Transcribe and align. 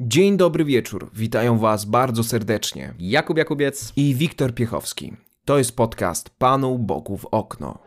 Dzień 0.00 0.36
dobry 0.36 0.64
wieczór, 0.64 1.10
witają 1.14 1.58
Was 1.58 1.84
bardzo 1.84 2.24
serdecznie. 2.24 2.94
Jakub 2.98 3.38
Jakubiec 3.38 3.92
i 3.96 4.14
Wiktor 4.14 4.54
Piechowski. 4.54 5.12
To 5.44 5.58
jest 5.58 5.76
podcast 5.76 6.30
Panu 6.30 6.78
Bogu 6.78 7.16
w 7.16 7.24
okno. 7.24 7.78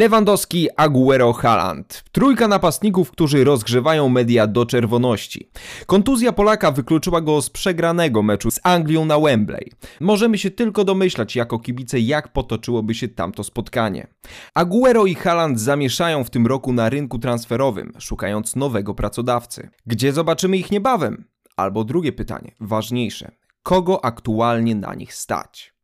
Lewandowski, 0.00 0.68
Aguero, 0.76 1.32
Haaland. 1.32 2.04
Trójka 2.12 2.48
napastników, 2.48 3.10
którzy 3.10 3.44
rozgrzewają 3.44 4.08
media 4.08 4.46
do 4.46 4.66
czerwoności. 4.66 5.50
Kontuzja 5.86 6.32
Polaka 6.32 6.70
wykluczyła 6.72 7.20
go 7.20 7.42
z 7.42 7.50
przegranego 7.50 8.22
meczu 8.22 8.50
z 8.50 8.60
Anglią 8.62 9.04
na 9.04 9.18
Wembley. 9.18 9.72
Możemy 10.00 10.38
się 10.38 10.50
tylko 10.50 10.84
domyślać 10.84 11.36
jako 11.36 11.58
kibice, 11.58 12.00
jak 12.00 12.32
potoczyłoby 12.32 12.94
się 12.94 13.08
tamto 13.08 13.44
spotkanie. 13.44 14.06
Aguero 14.54 15.06
i 15.06 15.14
Haaland 15.14 15.60
zamieszają 15.60 16.24
w 16.24 16.30
tym 16.30 16.46
roku 16.46 16.72
na 16.72 16.88
rynku 16.88 17.18
transferowym, 17.18 17.92
szukając 17.98 18.56
nowego 18.56 18.94
pracodawcy. 18.94 19.70
Gdzie 19.86 20.12
zobaczymy 20.12 20.56
ich 20.56 20.70
niebawem? 20.70 21.24
Albo 21.56 21.84
drugie 21.84 22.12
pytanie, 22.12 22.54
ważniejsze. 22.60 23.30
Kogo 23.62 24.04
aktualnie 24.04 24.74
na 24.74 24.94
nich 24.94 25.14
stać? 25.14 25.79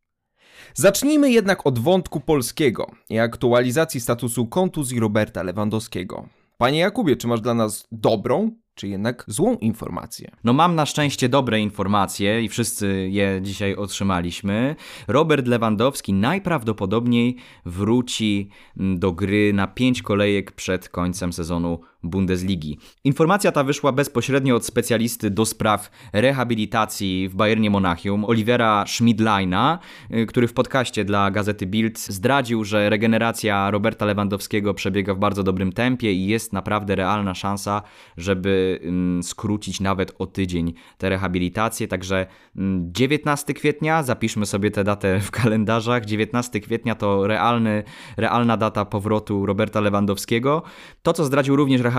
Zacznijmy 0.73 1.31
jednak 1.31 1.67
od 1.67 1.79
wątku 1.79 2.19
polskiego 2.19 2.91
i 3.09 3.19
aktualizacji 3.19 3.99
statusu 3.99 4.47
kontuzji 4.47 4.99
Roberta 4.99 5.43
Lewandowskiego. 5.43 6.27
Panie 6.57 6.79
Jakubie, 6.79 7.15
czy 7.15 7.27
masz 7.27 7.41
dla 7.41 7.53
nas 7.53 7.87
dobrą 7.91 8.51
czy 8.77 8.87
jednak 8.87 9.23
złą 9.27 9.55
informację? 9.55 10.31
No 10.43 10.53
mam 10.53 10.75
na 10.75 10.85
szczęście 10.85 11.29
dobre 11.29 11.59
informacje 11.59 12.43
i 12.43 12.49
wszyscy 12.49 13.09
je 13.11 13.39
dzisiaj 13.41 13.75
otrzymaliśmy. 13.75 14.75
Robert 15.07 15.47
Lewandowski 15.47 16.13
najprawdopodobniej 16.13 17.35
wróci 17.65 18.49
do 18.75 19.11
gry 19.11 19.53
na 19.53 19.67
pięć 19.67 20.01
kolejek 20.01 20.51
przed 20.51 20.89
końcem 20.89 21.33
sezonu 21.33 21.79
Bundesligi. 22.07 22.77
Informacja 23.03 23.51
ta 23.51 23.63
wyszła 23.63 23.91
bezpośrednio 23.91 24.55
od 24.55 24.65
specjalisty 24.65 25.29
do 25.29 25.45
spraw 25.45 25.91
rehabilitacji 26.13 27.29
w 27.29 27.35
Bayernie 27.35 27.69
Monachium, 27.69 28.25
Olivera 28.25 28.85
Schmidleina, 28.87 29.79
y, 30.11 30.25
który 30.25 30.47
w 30.47 30.53
podcaście 30.53 31.05
dla 31.05 31.31
gazety 31.31 31.65
Bild 31.65 31.99
zdradził, 31.99 32.63
że 32.63 32.89
regeneracja 32.89 33.71
Roberta 33.71 34.05
Lewandowskiego 34.05 34.73
przebiega 34.73 35.13
w 35.13 35.19
bardzo 35.19 35.43
dobrym 35.43 35.73
tempie 35.73 36.13
i 36.13 36.27
jest 36.27 36.53
naprawdę 36.53 36.95
realna 36.95 37.33
szansa, 37.33 37.81
żeby 38.17 38.79
mm, 38.83 39.23
skrócić 39.23 39.79
nawet 39.79 40.15
o 40.19 40.25
tydzień 40.25 40.73
tę 40.97 41.09
rehabilitację. 41.09 41.87
Także 41.87 42.25
19 42.55 43.45
mm, 43.47 43.59
kwietnia, 43.59 44.03
zapiszmy 44.03 44.45
sobie 44.45 44.71
tę 44.71 44.83
datę 44.83 45.19
w 45.19 45.31
kalendarzach. 45.31 46.05
19 46.05 46.59
kwietnia 46.59 46.95
to 46.95 47.27
realny, 47.27 47.83
realna 48.17 48.57
data 48.57 48.85
powrotu 48.85 49.45
Roberta 49.45 49.81
Lewandowskiego. 49.81 50.63
To, 51.01 51.13
co 51.13 51.25
zdradził 51.25 51.55
również 51.55 51.81
rehabilitant, 51.81 51.96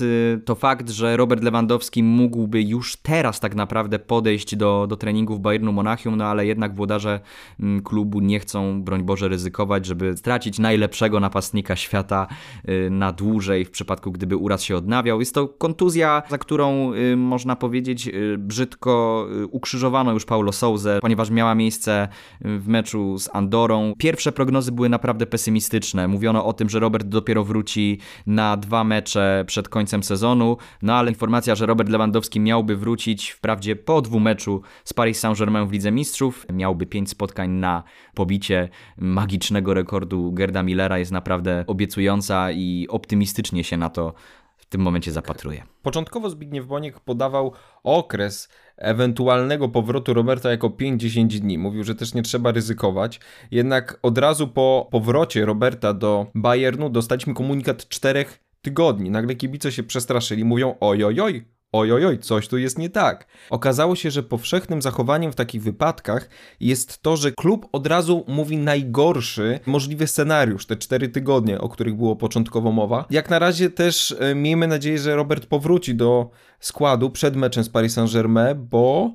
y, 0.00 0.40
to 0.44 0.54
fakt, 0.54 0.90
że 0.90 1.16
Robert 1.16 1.42
Lewandowski 1.42 2.02
mógłby 2.02 2.62
już 2.62 2.96
teraz 2.96 3.40
tak 3.40 3.54
naprawdę 3.54 3.98
podejść 3.98 4.56
do, 4.56 4.86
do 4.88 4.96
treningów 4.96 5.40
Bayernu 5.40 5.72
Monachium, 5.72 6.16
no 6.16 6.24
ale 6.24 6.46
jednak 6.46 6.74
włodarze 6.74 7.20
mm, 7.60 7.82
klubu 7.82 8.20
nie 8.20 8.40
chcą, 8.40 8.82
broń 8.82 9.02
Boże, 9.02 9.28
ryzykować, 9.28 9.86
żeby 9.86 10.16
stracić 10.16 10.58
najlepszego 10.58 11.20
napastnika 11.20 11.76
świata 11.76 12.26
y, 12.68 12.90
na 12.90 13.12
dłużej 13.12 13.64
w 13.64 13.70
przypadku, 13.70 14.12
gdyby 14.12 14.36
uraz 14.36 14.62
się 14.62 14.76
odnawiał. 14.76 15.20
Jest 15.20 15.34
to 15.34 15.48
kontuzja, 15.48 16.22
za 16.30 16.38
którą 16.38 16.92
y, 16.94 17.16
można 17.16 17.56
powiedzieć 17.56 18.10
brzydko 18.38 19.26
ukrzyżowano 19.50 20.12
już 20.12 20.24
Paulo 20.24 20.52
Souza, 20.52 20.98
ponieważ 21.00 21.30
miała 21.30 21.54
miejsce 21.54 22.08
w 22.40 22.68
meczu 22.68 23.18
z 23.18 23.28
Andorą. 23.32 23.92
Pierwsze 23.98 24.32
prognozy 24.32 24.72
były 24.72 24.88
naprawdę 24.88 25.26
pesymistyczne. 25.26 26.08
Mówiono 26.08 26.44
o 26.44 26.52
tym, 26.52 26.68
że 26.68 26.80
Robert 26.80 27.06
dopiero 27.06 27.44
wróci 27.44 27.98
na 28.26 28.56
dwa 28.56 28.84
mecze 28.84 29.11
mecze 29.12 29.44
przed 29.46 29.68
końcem 29.68 30.02
sezonu, 30.02 30.56
no 30.82 30.94
ale 30.94 31.10
informacja, 31.10 31.54
że 31.54 31.66
Robert 31.66 31.88
Lewandowski 31.88 32.40
miałby 32.40 32.76
wrócić 32.76 33.30
wprawdzie 33.30 33.76
po 33.76 34.02
dwumeczu 34.02 34.62
z 34.84 34.92
Paris 34.92 35.20
Saint-Germain 35.20 35.66
w 35.66 35.72
Lidze 35.72 35.92
Mistrzów, 35.92 36.46
miałby 36.52 36.86
pięć 36.86 37.10
spotkań 37.10 37.50
na 37.50 37.82
pobicie 38.14 38.68
magicznego 38.96 39.74
rekordu 39.74 40.32
Gerda 40.32 40.62
Millera 40.62 40.98
jest 40.98 41.12
naprawdę 41.12 41.64
obiecująca 41.66 42.50
i 42.50 42.86
optymistycznie 42.90 43.64
się 43.64 43.76
na 43.76 43.90
to 43.90 44.14
w 44.56 44.66
tym 44.66 44.80
momencie 44.80 45.12
zapatruje. 45.12 45.62
Początkowo 45.82 46.30
Zbigniew 46.30 46.66
Boniek 46.66 47.00
podawał 47.00 47.52
okres 47.82 48.48
ewentualnego 48.76 49.68
powrotu 49.68 50.14
Roberta 50.14 50.50
jako 50.50 50.68
5-10 50.68 51.26
dni. 51.26 51.58
Mówił, 51.58 51.84
że 51.84 51.94
też 51.94 52.14
nie 52.14 52.22
trzeba 52.22 52.52
ryzykować. 52.52 53.20
Jednak 53.50 53.98
od 54.02 54.18
razu 54.18 54.48
po 54.48 54.88
powrocie 54.90 55.44
Roberta 55.44 55.94
do 55.94 56.26
Bayernu 56.34 56.90
dostaliśmy 56.90 57.34
komunikat 57.34 57.88
czterech 57.88 58.51
tygodni. 58.62 59.10
Nagle 59.10 59.34
kibice 59.34 59.72
się 59.72 59.82
przestraszyli, 59.82 60.44
mówią 60.44 60.74
ojojoj, 60.80 61.44
ojojoj, 61.72 62.18
coś 62.18 62.48
tu 62.48 62.58
jest 62.58 62.78
nie 62.78 62.90
tak. 62.90 63.26
Okazało 63.50 63.96
się, 63.96 64.10
że 64.10 64.22
powszechnym 64.22 64.82
zachowaniem 64.82 65.32
w 65.32 65.34
takich 65.34 65.62
wypadkach 65.62 66.28
jest 66.60 67.02
to, 67.02 67.16
że 67.16 67.32
klub 67.32 67.68
od 67.72 67.86
razu 67.86 68.24
mówi 68.28 68.56
najgorszy 68.56 69.60
możliwy 69.66 70.06
scenariusz, 70.06 70.66
te 70.66 70.76
cztery 70.76 71.08
tygodnie, 71.08 71.60
o 71.60 71.68
których 71.68 71.94
było 71.94 72.16
początkowo 72.16 72.72
mowa. 72.72 73.04
Jak 73.10 73.30
na 73.30 73.38
razie 73.38 73.70
też 73.70 74.14
e, 74.20 74.34
miejmy 74.34 74.66
nadzieję, 74.66 74.98
że 74.98 75.16
Robert 75.16 75.46
powróci 75.46 75.94
do 75.94 76.30
składu 76.60 77.10
przed 77.10 77.36
meczem 77.36 77.64
z 77.64 77.68
Paris 77.68 77.94
Saint-Germain, 77.94 78.54
bo 78.54 79.14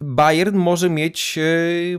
Bayern 0.00 0.56
może 0.56 0.90
mieć 0.90 1.38
e, 1.38 1.42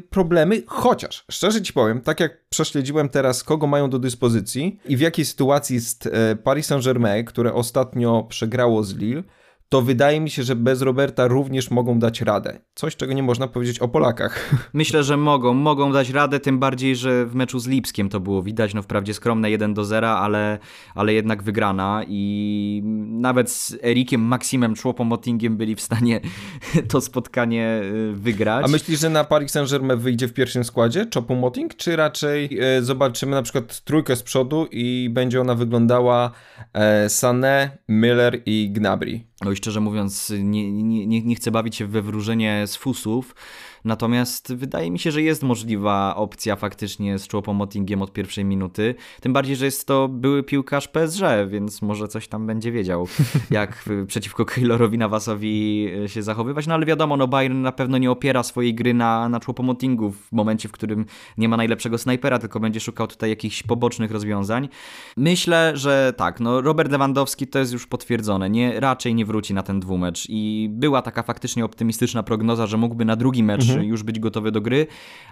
problemy, 0.09 0.63
chociaż 0.67 1.25
szczerze 1.31 1.61
ci 1.61 1.73
powiem, 1.73 2.01
tak 2.01 2.19
jak 2.19 2.45
prześledziłem 2.49 3.09
teraz, 3.09 3.43
kogo 3.43 3.67
mają 3.67 3.89
do 3.89 3.99
dyspozycji 3.99 4.79
i 4.85 4.97
w 4.97 4.99
jakiej 4.99 5.25
sytuacji 5.25 5.75
jest 5.75 6.07
e, 6.07 6.35
Paris 6.35 6.67
Saint-Germain, 6.67 7.23
które 7.23 7.53
ostatnio 7.53 8.23
przegrało 8.23 8.83
z 8.83 8.95
Lille, 8.95 9.23
to 9.69 9.81
wydaje 9.81 10.21
mi 10.21 10.29
się, 10.29 10.43
że 10.43 10.55
bez 10.55 10.81
Roberta 10.81 11.27
również 11.27 11.71
mogą 11.71 11.99
dać 11.99 12.21
radę. 12.21 12.59
Coś, 12.75 12.95
czego 12.95 13.13
nie 13.13 13.23
można 13.23 13.47
powiedzieć 13.47 13.79
o 13.79 13.87
Polakach. 13.87 14.55
Myślę, 14.73 15.03
że 15.03 15.17
mogą. 15.17 15.53
Mogą 15.53 15.91
dać 15.91 16.09
radę, 16.09 16.39
tym 16.39 16.59
bardziej, 16.59 16.95
że 16.95 17.25
w 17.25 17.35
meczu 17.35 17.59
z 17.59 17.67
Lipskiem 17.67 18.09
to 18.09 18.19
było 18.19 18.43
widać. 18.43 18.73
No 18.73 18.81
wprawdzie 18.81 19.13
skromne 19.13 19.51
1 19.51 19.73
do 19.73 19.85
0, 19.85 20.09
ale, 20.09 20.59
ale 20.95 21.13
jednak 21.13 21.43
wygrana 21.43 22.03
i 22.07 22.81
nawet 23.09 23.51
z 23.51 23.77
Erikiem 23.83 24.21
Maksimem 24.21 24.73
Choupo-Motingiem 24.73 25.49
byli 25.49 25.75
w 25.75 25.81
stanie 25.81 26.21
to 26.91 27.01
spotkanie 27.01 27.81
y, 27.83 28.13
wygrać. 28.13 28.65
A 28.65 28.67
myślisz, 28.67 28.99
że 28.99 29.09
na 29.09 29.23
Paris 29.23 29.51
Saint-Germain 29.51 29.99
wyjdzie 29.99 30.27
w 30.27 30.33
pierwszym 30.33 30.63
składzie 30.63 31.05
Choupo-Moting, 31.15 31.75
czy 31.77 31.95
raczej 31.95 32.59
e, 32.59 32.81
zobaczymy 32.81 33.31
na 33.31 33.41
przykład 33.41 33.81
trójkę 33.81 34.15
z 34.15 34.23
przodu 34.23 34.67
i 34.71 35.09
będzie 35.13 35.41
ona 35.41 35.55
wyglądała 35.55 36.31
e, 36.73 37.07
Sané, 37.07 37.69
Miller 37.89 38.41
i 38.45 38.69
Gnabry? 38.73 39.34
No 39.45 39.51
i 39.51 39.55
szczerze 39.55 39.79
mówiąc, 39.79 40.33
nie, 40.39 40.71
nie, 40.71 41.21
nie 41.21 41.35
chcę 41.35 41.51
bawić 41.51 41.75
się 41.75 41.87
we 41.87 42.01
wróżenie 42.01 42.67
z 42.67 42.75
fusów, 42.75 43.35
Natomiast 43.85 44.53
wydaje 44.53 44.91
mi 44.91 44.99
się, 44.99 45.11
że 45.11 45.21
jest 45.21 45.43
możliwa 45.43 46.15
opcja 46.15 46.55
faktycznie 46.55 47.19
z 47.19 47.27
Choupo-Motingiem 47.27 48.01
od 48.01 48.13
pierwszej 48.13 48.45
minuty. 48.45 48.95
Tym 49.21 49.33
bardziej, 49.33 49.55
że 49.55 49.65
jest 49.65 49.87
to 49.87 50.07
były 50.07 50.43
piłkarz 50.43 50.87
PSG, 50.87 51.21
więc 51.47 51.81
może 51.81 52.07
coś 52.07 52.27
tam 52.27 52.47
będzie 52.47 52.71
wiedział, 52.71 53.07
jak 53.51 53.85
przeciwko 54.07 54.45
Keylorowi 54.45 54.97
Nawasowi 54.97 55.87
e, 56.03 56.09
się 56.09 56.23
zachowywać. 56.23 56.67
No 56.67 56.73
ale 56.73 56.85
wiadomo, 56.85 57.17
no 57.17 57.27
Bayern 57.27 57.61
na 57.61 57.71
pewno 57.71 57.97
nie 57.97 58.11
opiera 58.11 58.43
swojej 58.43 58.75
gry 58.75 58.93
na, 58.93 59.29
na 59.29 59.39
Choupo-Motingu 59.39 60.11
w 60.11 60.31
momencie, 60.31 60.69
w 60.69 60.71
którym 60.71 61.05
nie 61.37 61.49
ma 61.49 61.57
najlepszego 61.57 61.97
snajpera, 61.97 62.39
tylko 62.39 62.59
będzie 62.59 62.79
szukał 62.79 63.07
tutaj 63.07 63.29
jakichś 63.29 63.63
pobocznych 63.63 64.11
rozwiązań. 64.11 64.69
Myślę, 65.17 65.71
że 65.75 66.13
tak, 66.17 66.39
no 66.39 66.61
Robert 66.61 66.91
Lewandowski 66.91 67.47
to 67.47 67.59
jest 67.59 67.73
już 67.73 67.87
potwierdzone. 67.87 68.49
Nie, 68.49 68.79
raczej 68.79 69.15
nie 69.15 69.25
wróci 69.25 69.53
na 69.53 69.63
ten 69.63 69.79
dwumecz 69.79 70.25
i 70.29 70.69
była 70.71 71.01
taka 71.01 71.23
faktycznie 71.23 71.65
optymistyczna 71.65 72.23
prognoza, 72.23 72.67
że 72.67 72.77
mógłby 72.77 73.05
na 73.05 73.15
drugi 73.15 73.43
mecz 73.43 73.74
mhm. 73.79 73.89
już 73.89 74.03
być 74.03 74.19
gotowy 74.19 74.51
do 74.51 74.61
gry, 74.61 74.87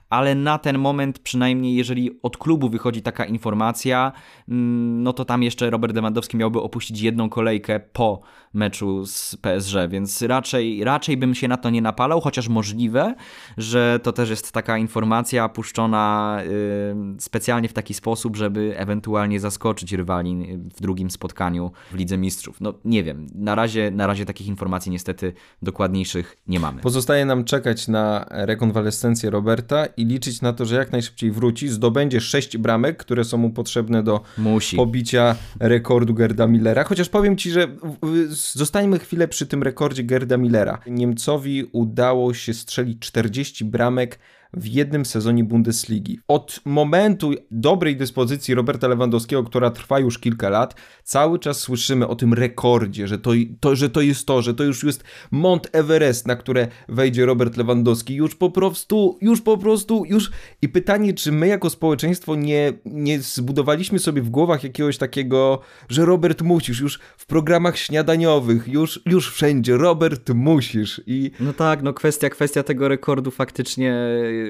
ale 0.09 0.35
na 0.35 0.57
ten 0.57 0.77
moment 0.77 1.19
przynajmniej 1.19 1.75
jeżeli 1.75 2.19
od 2.23 2.37
klubu 2.37 2.69
wychodzi 2.69 3.01
taka 3.01 3.25
informacja, 3.25 4.11
mm, 4.49 5.03
no 5.03 5.13
to 5.13 5.25
tam 5.25 5.43
jeszcze 5.43 5.69
Robert 5.69 5.95
Lewandowski 5.95 6.37
miałby 6.37 6.61
opuścić 6.61 7.01
jedną 7.01 7.29
kolejkę 7.29 7.79
po 7.79 8.21
meczu 8.53 9.05
z 9.05 9.35
PSG, 9.35 9.73
więc 9.89 10.21
raczej, 10.21 10.83
raczej 10.83 11.17
bym 11.17 11.35
się 11.35 11.47
na 11.47 11.57
to 11.57 11.69
nie 11.69 11.81
napalał, 11.81 12.21
chociaż 12.21 12.47
możliwe, 12.47 13.15
że 13.57 13.99
to 14.03 14.11
też 14.11 14.29
jest 14.29 14.51
taka 14.51 14.77
informacja 14.77 15.49
puszczona 15.49 16.37
yy, 16.45 17.15
specjalnie 17.19 17.69
w 17.69 17.73
taki 17.73 17.93
sposób, 17.93 18.35
żeby 18.35 18.73
ewentualnie 18.77 19.39
zaskoczyć 19.39 19.93
rywali 19.93 20.57
w 20.57 20.81
drugim 20.81 21.11
spotkaniu 21.11 21.71
w 21.91 21.95
Lidze 21.95 22.17
Mistrzów. 22.17 22.61
No 22.61 22.73
nie 22.85 23.03
wiem, 23.03 23.27
na 23.35 23.55
razie 23.55 23.73
razie, 23.73 23.91
na 23.91 24.07
razie 24.07 24.25
takich 24.25 24.47
informacji 24.47 24.91
niestety 24.91 25.33
dokładniejszych 25.61 26.37
nie 26.47 26.59
mamy. 26.59 26.81
Pozostaje 26.81 27.25
nam 27.25 27.43
czekać 27.43 27.87
na 27.87 28.25
rekonwalescencję 28.33 29.29
Roberta 29.29 29.85
i 29.85 30.05
liczyć 30.05 30.41
na 30.41 30.53
to, 30.53 30.65
że 30.65 30.75
jak 30.75 30.91
najszybciej 30.91 31.31
wróci, 31.31 31.69
zdobędzie 31.69 32.21
sześć 32.21 32.57
bramek, 32.57 32.97
które 32.97 33.23
są 33.23 33.37
mu 33.37 33.49
potrzebne 33.49 34.03
do 34.03 34.21
Musi. 34.37 34.75
pobicia 34.75 35.35
rekordu 35.59 36.13
Gerda 36.13 36.47
Millera. 36.47 36.83
Chociaż 36.83 37.09
powiem 37.09 37.37
ci, 37.37 37.51
że 37.51 37.67
zostańmy 38.53 38.99
chwilę 38.99 39.27
przy 39.27 39.45
tym 39.47 39.63
rekordzie 39.63 40.03
Gerda 40.03 40.37
Millera. 40.37 40.79
Niemcowi 40.87 41.63
udało 41.71 42.33
się 42.33 42.53
strzelić 42.53 42.99
40 42.99 43.65
bramek 43.65 44.19
w 44.53 44.67
jednym 44.67 45.05
sezonie 45.05 45.43
Bundesligi. 45.43 46.19
Od 46.27 46.59
momentu 46.65 47.31
dobrej 47.51 47.97
dyspozycji 47.97 48.55
Roberta 48.55 48.87
Lewandowskiego, 48.87 49.43
która 49.43 49.71
trwa 49.71 49.99
już 49.99 50.19
kilka 50.19 50.49
lat, 50.49 50.75
cały 51.03 51.39
czas 51.39 51.59
słyszymy 51.59 52.07
o 52.07 52.15
tym 52.15 52.33
rekordzie, 52.33 53.07
że 53.07 53.19
to, 53.19 53.31
to, 53.59 53.75
że 53.75 53.89
to 53.89 54.01
jest 54.01 54.27
to, 54.27 54.41
że 54.41 54.53
to 54.53 54.63
już 54.63 54.83
jest 54.83 55.03
Mont 55.31 55.69
Everest, 55.71 56.27
na 56.27 56.35
które 56.35 56.67
wejdzie 56.89 57.25
Robert 57.25 57.57
Lewandowski. 57.57 58.15
Już 58.15 58.35
po 58.35 58.51
prostu, 58.51 59.17
już 59.21 59.41
po 59.41 59.57
prostu, 59.57 60.05
już. 60.05 60.31
I 60.61 60.69
pytanie, 60.69 61.13
czy 61.13 61.31
my 61.31 61.47
jako 61.47 61.69
społeczeństwo 61.69 62.35
nie, 62.35 62.73
nie 62.85 63.21
zbudowaliśmy 63.21 63.99
sobie 63.99 64.21
w 64.21 64.29
głowach 64.29 64.63
jakiegoś 64.63 64.97
takiego, 64.97 65.59
że 65.89 66.05
Robert 66.05 66.41
musisz, 66.41 66.79
już 66.79 66.99
w 67.17 67.25
programach 67.25 67.77
śniadaniowych, 67.77 68.67
już, 68.67 69.01
już 69.05 69.33
wszędzie, 69.33 69.77
Robert 69.77 70.29
musisz. 70.29 71.01
I... 71.07 71.31
No 71.39 71.53
tak, 71.53 71.83
no 71.83 71.93
kwestia, 71.93 72.29
kwestia 72.29 72.63
tego 72.63 72.87
rekordu 72.87 73.31
faktycznie 73.31 73.93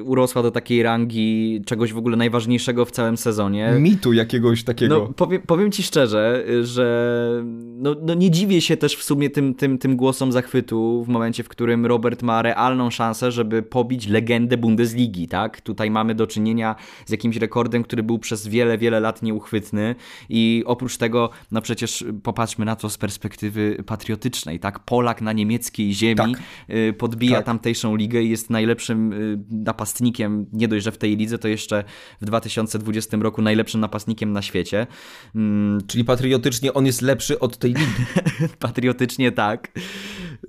urosła 0.03 0.43
do 0.43 0.51
takiej 0.51 0.83
rangi 0.83 1.61
czegoś 1.65 1.93
w 1.93 1.97
ogóle 1.97 2.17
najważniejszego 2.17 2.85
w 2.85 2.91
całym 2.91 3.17
sezonie. 3.17 3.73
Mitu 3.79 4.13
jakiegoś 4.13 4.63
takiego. 4.63 4.99
No, 4.99 5.13
powiem, 5.13 5.41
powiem 5.41 5.71
ci 5.71 5.83
szczerze, 5.83 6.45
że 6.63 7.43
no, 7.77 7.95
no 8.01 8.13
nie 8.13 8.31
dziwię 8.31 8.61
się 8.61 8.77
też 8.77 8.95
w 8.95 9.03
sumie 9.03 9.29
tym, 9.29 9.55
tym, 9.55 9.77
tym 9.77 9.95
głosom 9.95 10.31
zachwytu 10.31 11.03
w 11.03 11.07
momencie, 11.07 11.43
w 11.43 11.49
którym 11.49 11.85
Robert 11.85 12.23
ma 12.23 12.41
realną 12.41 12.89
szansę, 12.89 13.31
żeby 13.31 13.63
pobić 13.63 14.07
legendę 14.07 14.57
Bundesligi, 14.57 15.27
tak? 15.27 15.61
Tutaj 15.61 15.91
mamy 15.91 16.15
do 16.15 16.27
czynienia 16.27 16.75
z 17.05 17.11
jakimś 17.11 17.37
rekordem, 17.37 17.83
który 17.83 18.03
był 18.03 18.19
przez 18.19 18.47
wiele, 18.47 18.77
wiele 18.77 18.99
lat 18.99 19.21
nieuchwytny 19.21 19.95
i 20.29 20.63
oprócz 20.65 20.97
tego, 20.97 21.29
no 21.51 21.61
przecież 21.61 22.05
popatrzmy 22.23 22.65
na 22.65 22.75
to 22.75 22.89
z 22.89 22.97
perspektywy 22.97 23.83
patriotycznej, 23.85 24.59
tak? 24.59 24.79
Polak 24.79 25.21
na 25.21 25.33
niemieckiej 25.33 25.93
ziemi 25.93 26.15
tak. 26.15 26.29
Y, 26.69 26.93
podbija 26.93 27.35
tak. 27.35 27.45
tamtejszą 27.45 27.95
ligę 27.95 28.21
i 28.21 28.29
jest 28.29 28.49
najlepszym 28.49 29.13
y, 29.13 29.37
napastnikiem, 29.83 30.45
nie 30.53 30.67
dość, 30.67 30.83
że 30.85 30.91
w 30.91 30.97
tej 30.97 31.17
lidze, 31.17 31.37
to 31.37 31.47
jeszcze 31.47 31.83
w 32.21 32.25
2020 32.25 33.17
roku 33.17 33.41
najlepszym 33.41 33.81
napastnikiem 33.81 34.31
na 34.31 34.41
świecie. 34.41 34.87
Mm. 35.35 35.81
Czyli 35.87 36.03
patriotycznie 36.03 36.73
on 36.73 36.85
jest 36.85 37.01
lepszy 37.01 37.39
od 37.39 37.57
tej 37.57 37.73
ligi. 37.73 38.05
patriotycznie 38.59 39.31
tak. 39.31 39.71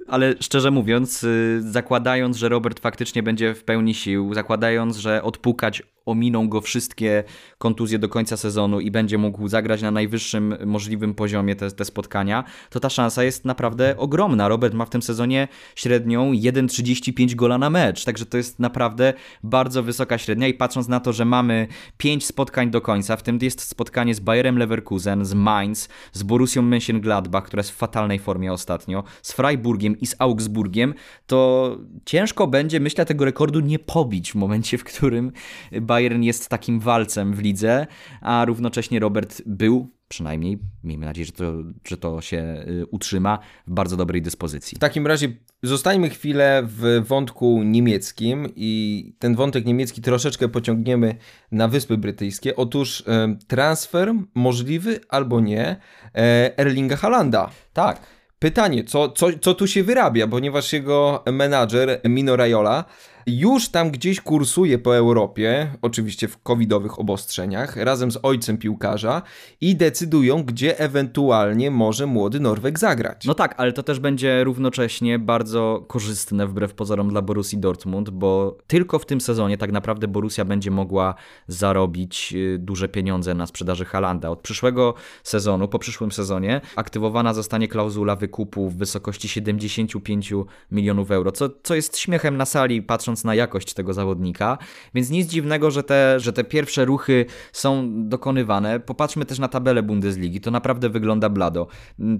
Ale 0.08 0.34
szczerze 0.40 0.70
mówiąc, 0.70 1.24
y, 1.24 1.62
zakładając, 1.72 2.36
że 2.36 2.48
Robert 2.48 2.80
faktycznie 2.80 3.22
będzie 3.22 3.54
w 3.54 3.64
pełni 3.64 3.94
sił, 3.94 4.34
zakładając, 4.34 4.96
że 4.96 5.22
odpukać 5.22 5.82
ominą 6.06 6.48
go 6.48 6.60
wszystkie 6.60 7.24
kontuzje 7.58 7.98
do 7.98 8.08
końca 8.08 8.36
sezonu 8.36 8.80
i 8.80 8.90
będzie 8.90 9.18
mógł 9.18 9.48
zagrać 9.48 9.82
na 9.82 9.90
najwyższym 9.90 10.56
możliwym 10.66 11.14
poziomie 11.14 11.56
te, 11.56 11.70
te 11.70 11.84
spotkania, 11.84 12.44
to 12.70 12.80
ta 12.80 12.90
szansa 12.90 13.24
jest 13.24 13.44
naprawdę 13.44 13.96
ogromna. 13.96 14.48
Robert 14.48 14.74
ma 14.74 14.84
w 14.84 14.90
tym 14.90 15.02
sezonie 15.02 15.48
średnią 15.76 16.32
1,35 16.32 17.34
gola 17.34 17.58
na 17.58 17.70
mecz, 17.70 18.04
także 18.04 18.26
to 18.26 18.36
jest 18.36 18.58
naprawdę 18.58 19.12
bardzo 19.42 19.82
wysoka 19.82 20.18
średnia 20.18 20.48
i 20.48 20.54
patrząc 20.54 20.88
na 20.88 21.00
to, 21.00 21.12
że 21.12 21.24
mamy 21.24 21.68
5 21.98 22.26
spotkań 22.26 22.70
do 22.70 22.80
końca, 22.80 23.16
w 23.16 23.22
tym 23.22 23.38
jest 23.42 23.60
spotkanie 23.60 24.14
z 24.14 24.20
Bayerem 24.20 24.58
Leverkusen, 24.58 25.24
z 25.24 25.34
Mainz, 25.34 25.88
z 26.12 26.22
Borussią 26.22 26.62
Mönchengladbach, 26.62 27.42
która 27.42 27.60
jest 27.60 27.70
w 27.70 27.76
fatalnej 27.76 28.18
formie 28.18 28.52
ostatnio, 28.52 29.04
z 29.22 29.32
Freiburgiem 29.32 30.00
i 30.00 30.06
z 30.06 30.16
Augsburgiem, 30.18 30.94
to 31.26 31.70
ciężko 32.04 32.46
będzie, 32.46 32.80
myślę, 32.80 33.06
tego 33.06 33.24
rekordu 33.24 33.60
nie 33.60 33.78
pobić 33.78 34.32
w 34.32 34.34
momencie, 34.34 34.78
w 34.78 34.84
którym 34.84 35.32
Bayern 35.72 35.93
jest 36.00 36.48
takim 36.48 36.80
walcem 36.80 37.34
w 37.34 37.38
lidze, 37.38 37.86
a 38.20 38.44
równocześnie 38.44 39.00
Robert 39.00 39.42
był 39.46 39.94
przynajmniej, 40.08 40.58
miejmy 40.84 41.06
nadzieję, 41.06 41.26
że 41.26 41.32
to, 41.32 41.52
że 41.88 41.96
to 41.96 42.20
się 42.20 42.64
y, 42.68 42.86
utrzyma, 42.86 43.38
w 43.66 43.72
bardzo 43.72 43.96
dobrej 43.96 44.22
dyspozycji. 44.22 44.76
W 44.76 44.78
takim 44.78 45.06
razie 45.06 45.28
zostańmy 45.62 46.10
chwilę 46.10 46.62
w 46.66 47.02
wątku 47.06 47.62
niemieckim 47.62 48.46
i 48.56 49.12
ten 49.18 49.34
wątek 49.34 49.64
niemiecki 49.64 50.02
troszeczkę 50.02 50.48
pociągniemy 50.48 51.14
na 51.52 51.68
Wyspy 51.68 51.96
Brytyjskie. 51.98 52.56
Otóż 52.56 53.04
e, 53.06 53.36
transfer 53.46 54.14
możliwy 54.34 55.00
albo 55.08 55.40
nie 55.40 55.76
e, 56.14 56.58
Erlinga 56.58 56.96
Halanda. 56.96 57.50
Tak. 57.72 58.00
Pytanie, 58.38 58.84
co, 58.84 59.08
co, 59.08 59.26
co 59.40 59.54
tu 59.54 59.66
się 59.66 59.82
wyrabia, 59.82 60.26
ponieważ 60.26 60.72
jego 60.72 61.24
menadżer 61.32 62.00
Mino 62.04 62.36
Raiola 62.36 62.84
już 63.26 63.68
tam 63.68 63.90
gdzieś 63.90 64.20
kursuje 64.20 64.78
po 64.78 64.96
Europie, 64.96 65.70
oczywiście 65.82 66.28
w 66.28 66.42
covidowych 66.42 66.98
obostrzeniach, 66.98 67.76
razem 67.76 68.10
z 68.10 68.18
ojcem 68.22 68.58
piłkarza 68.58 69.22
i 69.60 69.76
decydują, 69.76 70.42
gdzie 70.42 70.78
ewentualnie 70.78 71.70
może 71.70 72.06
młody 72.06 72.40
Norweg 72.40 72.78
zagrać. 72.78 73.24
No 73.24 73.34
tak, 73.34 73.54
ale 73.56 73.72
to 73.72 73.82
też 73.82 74.00
będzie 74.00 74.44
równocześnie 74.44 75.18
bardzo 75.18 75.84
korzystne 75.88 76.46
wbrew 76.46 76.74
pozorom 76.74 77.08
dla 77.08 77.22
Borussii 77.22 77.58
Dortmund, 77.58 78.10
bo 78.10 78.58
tylko 78.66 78.98
w 78.98 79.06
tym 79.06 79.20
sezonie 79.20 79.58
tak 79.58 79.72
naprawdę 79.72 80.08
Borussia 80.08 80.44
będzie 80.44 80.70
mogła 80.70 81.14
zarobić 81.48 82.34
y, 82.36 82.58
duże 82.58 82.88
pieniądze 82.88 83.34
na 83.34 83.46
sprzedaży 83.46 83.84
Halanda. 83.84 84.30
Od 84.30 84.40
przyszłego 84.40 84.94
sezonu, 85.22 85.68
po 85.68 85.78
przyszłym 85.78 86.12
sezonie 86.12 86.60
aktywowana 86.76 87.34
zostanie 87.34 87.68
klauzula 87.68 88.16
wykupu 88.16 88.70
w 88.70 88.76
wysokości 88.76 89.28
75 89.28 90.32
milionów 90.70 91.10
euro, 91.10 91.32
co, 91.32 91.48
co 91.62 91.74
jest 91.74 91.98
śmiechem 91.98 92.36
na 92.36 92.46
sali, 92.46 92.82
patrząc 92.82 93.13
patrząc 93.14 93.24
na 93.24 93.34
jakość 93.34 93.74
tego 93.74 93.92
zawodnika, 93.92 94.58
więc 94.94 95.10
nic 95.10 95.28
dziwnego, 95.28 95.70
że 95.70 95.82
te, 95.82 96.20
że 96.20 96.32
te 96.32 96.44
pierwsze 96.44 96.84
ruchy 96.84 97.26
są 97.52 97.90
dokonywane. 98.08 98.80
Popatrzmy 98.80 99.24
też 99.24 99.38
na 99.38 99.48
tabelę 99.48 99.82
Bundesligi, 99.82 100.40
to 100.40 100.50
naprawdę 100.50 100.88
wygląda 100.88 101.28
blado. 101.28 101.66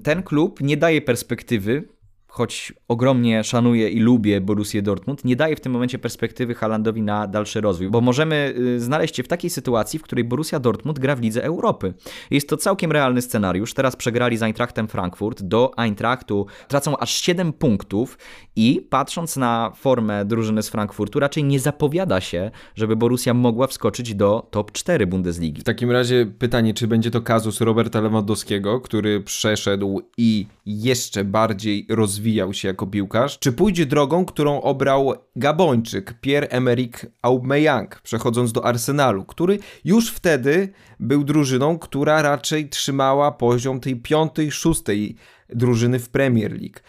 Ten 0.03 0.23
klub 0.23 0.61
nie 0.61 0.77
daje 0.77 1.01
perspektywy 1.01 1.94
choć 2.35 2.73
ogromnie 2.87 3.43
szanuję 3.43 3.89
i 3.89 3.99
lubię 3.99 4.41
Borussię 4.41 4.81
Dortmund, 4.81 5.25
nie 5.25 5.35
daje 5.35 5.55
w 5.55 5.59
tym 5.59 5.71
momencie 5.71 5.99
perspektywy 5.99 6.55
Halandowi 6.55 7.01
na 7.01 7.27
dalszy 7.27 7.61
rozwój, 7.61 7.89
bo 7.89 8.01
możemy 8.01 8.53
y, 8.57 8.79
znaleźć 8.79 9.15
się 9.15 9.23
w 9.23 9.27
takiej 9.27 9.49
sytuacji, 9.49 9.99
w 9.99 10.01
której 10.01 10.23
Borussia 10.23 10.59
Dortmund 10.59 10.99
gra 10.99 11.15
w 11.15 11.21
Lidze 11.21 11.43
Europy. 11.43 11.93
Jest 12.31 12.49
to 12.49 12.57
całkiem 12.57 12.91
realny 12.91 13.21
scenariusz. 13.21 13.73
Teraz 13.73 13.95
przegrali 13.95 14.37
z 14.37 14.43
Eintrachtem 14.43 14.87
Frankfurt. 14.87 15.43
Do 15.43 15.71
Eintrachtu 15.77 16.45
tracą 16.67 16.97
aż 16.97 17.21
7 17.21 17.53
punktów 17.53 18.17
i 18.55 18.87
patrząc 18.89 19.37
na 19.37 19.71
formę 19.75 20.25
drużyny 20.25 20.63
z 20.63 20.69
Frankfurtu, 20.69 21.19
raczej 21.19 21.43
nie 21.43 21.59
zapowiada 21.59 22.21
się, 22.21 22.51
żeby 22.75 22.95
Borussia 22.95 23.33
mogła 23.33 23.67
wskoczyć 23.67 24.15
do 24.15 24.47
top 24.51 24.71
4 24.71 25.07
Bundesligi. 25.07 25.61
W 25.61 25.63
takim 25.63 25.91
razie 25.91 26.25
pytanie, 26.39 26.73
czy 26.73 26.87
będzie 26.87 27.11
to 27.11 27.21
kazus 27.21 27.61
Roberta 27.61 28.01
Lewandowskiego, 28.01 28.81
który 28.81 29.21
przeszedł 29.21 30.01
i 30.17 30.45
jeszcze 30.65 31.23
bardziej 31.23 31.85
rozwijał 31.89 32.24
rozwijał 32.25 32.53
się 32.53 32.67
jako 32.67 32.87
piłkarz, 32.87 33.39
czy 33.39 33.51
pójdzie 33.51 33.85
drogą, 33.85 34.25
którą 34.25 34.61
obrał 34.61 35.13
Gabończyk 35.35 36.13
Pierre-Emerick 36.21 37.05
Aubameyang, 37.21 38.01
przechodząc 38.01 38.51
do 38.51 38.65
Arsenalu, 38.65 39.25
który 39.25 39.59
już 39.83 40.11
wtedy 40.11 40.69
był 40.99 41.23
drużyną, 41.23 41.79
która 41.79 42.21
raczej 42.21 42.69
trzymała 42.69 43.31
poziom 43.31 43.79
tej 43.79 43.95
piątej, 43.95 44.51
szóstej 44.51 45.15
drużyny 45.49 45.99
w 45.99 46.09
Premier 46.09 46.51
League. 46.51 46.79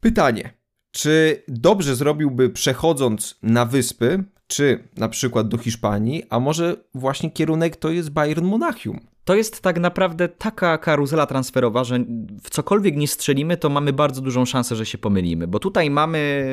Pytanie, 0.00 0.52
czy 0.90 1.42
dobrze 1.48 1.96
zrobiłby 1.96 2.50
przechodząc 2.50 3.38
na 3.42 3.64
wyspy, 3.64 4.24
czy 4.48 4.88
na 4.96 5.08
przykład 5.08 5.48
do 5.48 5.58
Hiszpanii, 5.58 6.22
a 6.30 6.40
może 6.40 6.76
właśnie 6.94 7.30
kierunek 7.30 7.76
to 7.76 7.90
jest 7.90 8.10
Bayern 8.10 8.44
Monachium? 8.44 9.00
To 9.24 9.34
jest 9.34 9.60
tak 9.60 9.80
naprawdę 9.80 10.28
taka 10.28 10.78
karuzela 10.78 11.26
transferowa, 11.26 11.84
że 11.84 11.98
w 12.42 12.50
cokolwiek 12.50 12.96
nie 12.96 13.08
strzelimy, 13.08 13.56
to 13.56 13.68
mamy 13.68 13.92
bardzo 13.92 14.20
dużą 14.20 14.44
szansę, 14.44 14.76
że 14.76 14.86
się 14.86 14.98
pomylimy. 14.98 15.46
Bo 15.46 15.58
tutaj 15.58 15.90
mamy 15.90 16.50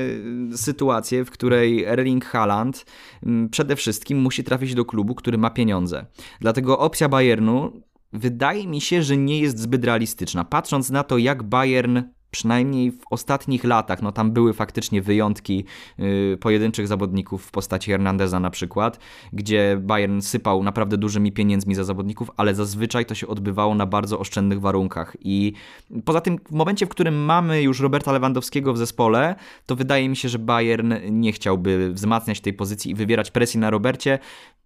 sytuację, 0.56 1.26
w 1.26 1.32
której 1.32 1.84
Erling 1.84 2.26
Haaland 2.26 2.86
mm, 3.24 3.50
przede 3.50 3.76
wszystkim 3.76 4.18
musi 4.18 4.44
trafić 4.44 4.74
do 4.74 4.86
klubu, 4.86 5.16
który 5.16 5.38
ma 5.38 5.50
pieniądze. 5.50 6.06
Dlatego 6.42 6.80
opcja 6.80 7.10
Bayernu 7.10 7.82
wydaje 8.14 8.68
mi 8.68 8.82
się, 8.82 9.04
że 9.04 9.18
nie 9.18 9.40
jest 9.40 9.60
zbyt 9.60 9.86
realistyczna. 9.86 10.44
Patrząc 10.44 10.90
na 10.90 11.04
to, 11.04 11.18
jak 11.18 11.44
Bayern 11.44 12.02
przynajmniej 12.36 12.92
w 12.92 13.02
ostatnich 13.10 13.64
latach, 13.64 14.02
no 14.02 14.12
tam 14.12 14.32
były 14.32 14.54
faktycznie 14.54 15.02
wyjątki 15.02 15.66
yy, 15.98 16.38
pojedynczych 16.38 16.88
zawodników 16.88 17.46
w 17.46 17.52
postaci 17.52 17.92
Hernandeza 17.92 18.40
na 18.40 18.50
przykład, 18.50 19.00
gdzie 19.34 19.78
Bayern 19.82 20.22
sypał 20.22 20.64
naprawdę 20.64 20.98
dużymi 20.98 21.32
pieniędzmi 21.32 21.76
za 21.76 21.84
zawodników, 21.84 22.32
ale 22.38 22.56
zazwyczaj 22.56 23.06
to 23.06 23.16
się 23.16 23.28
odbywało 23.28 23.76
na 23.76 23.86
bardzo 23.86 24.20
oszczędnych 24.20 24.62
warunkach. 24.62 25.18
I 25.22 25.54
poza 26.06 26.22
tym 26.22 26.38
w 26.50 26.52
momencie, 26.52 26.86
w 26.86 26.90
którym 26.90 27.26
mamy 27.26 27.62
już 27.62 27.80
Roberta 27.80 28.12
Lewandowskiego 28.12 28.74
w 28.74 28.78
zespole, 28.78 29.36
to 29.66 29.76
wydaje 29.76 30.10
mi 30.10 30.16
się, 30.16 30.30
że 30.30 30.40
Bayern 30.40 30.94
nie 31.12 31.32
chciałby 31.32 31.94
wzmacniać 31.94 32.42
tej 32.42 32.54
pozycji 32.54 32.92
i 32.92 32.96
wywierać 32.96 33.32
presji 33.32 33.60
na 33.60 33.70
Robercie, 33.70 34.20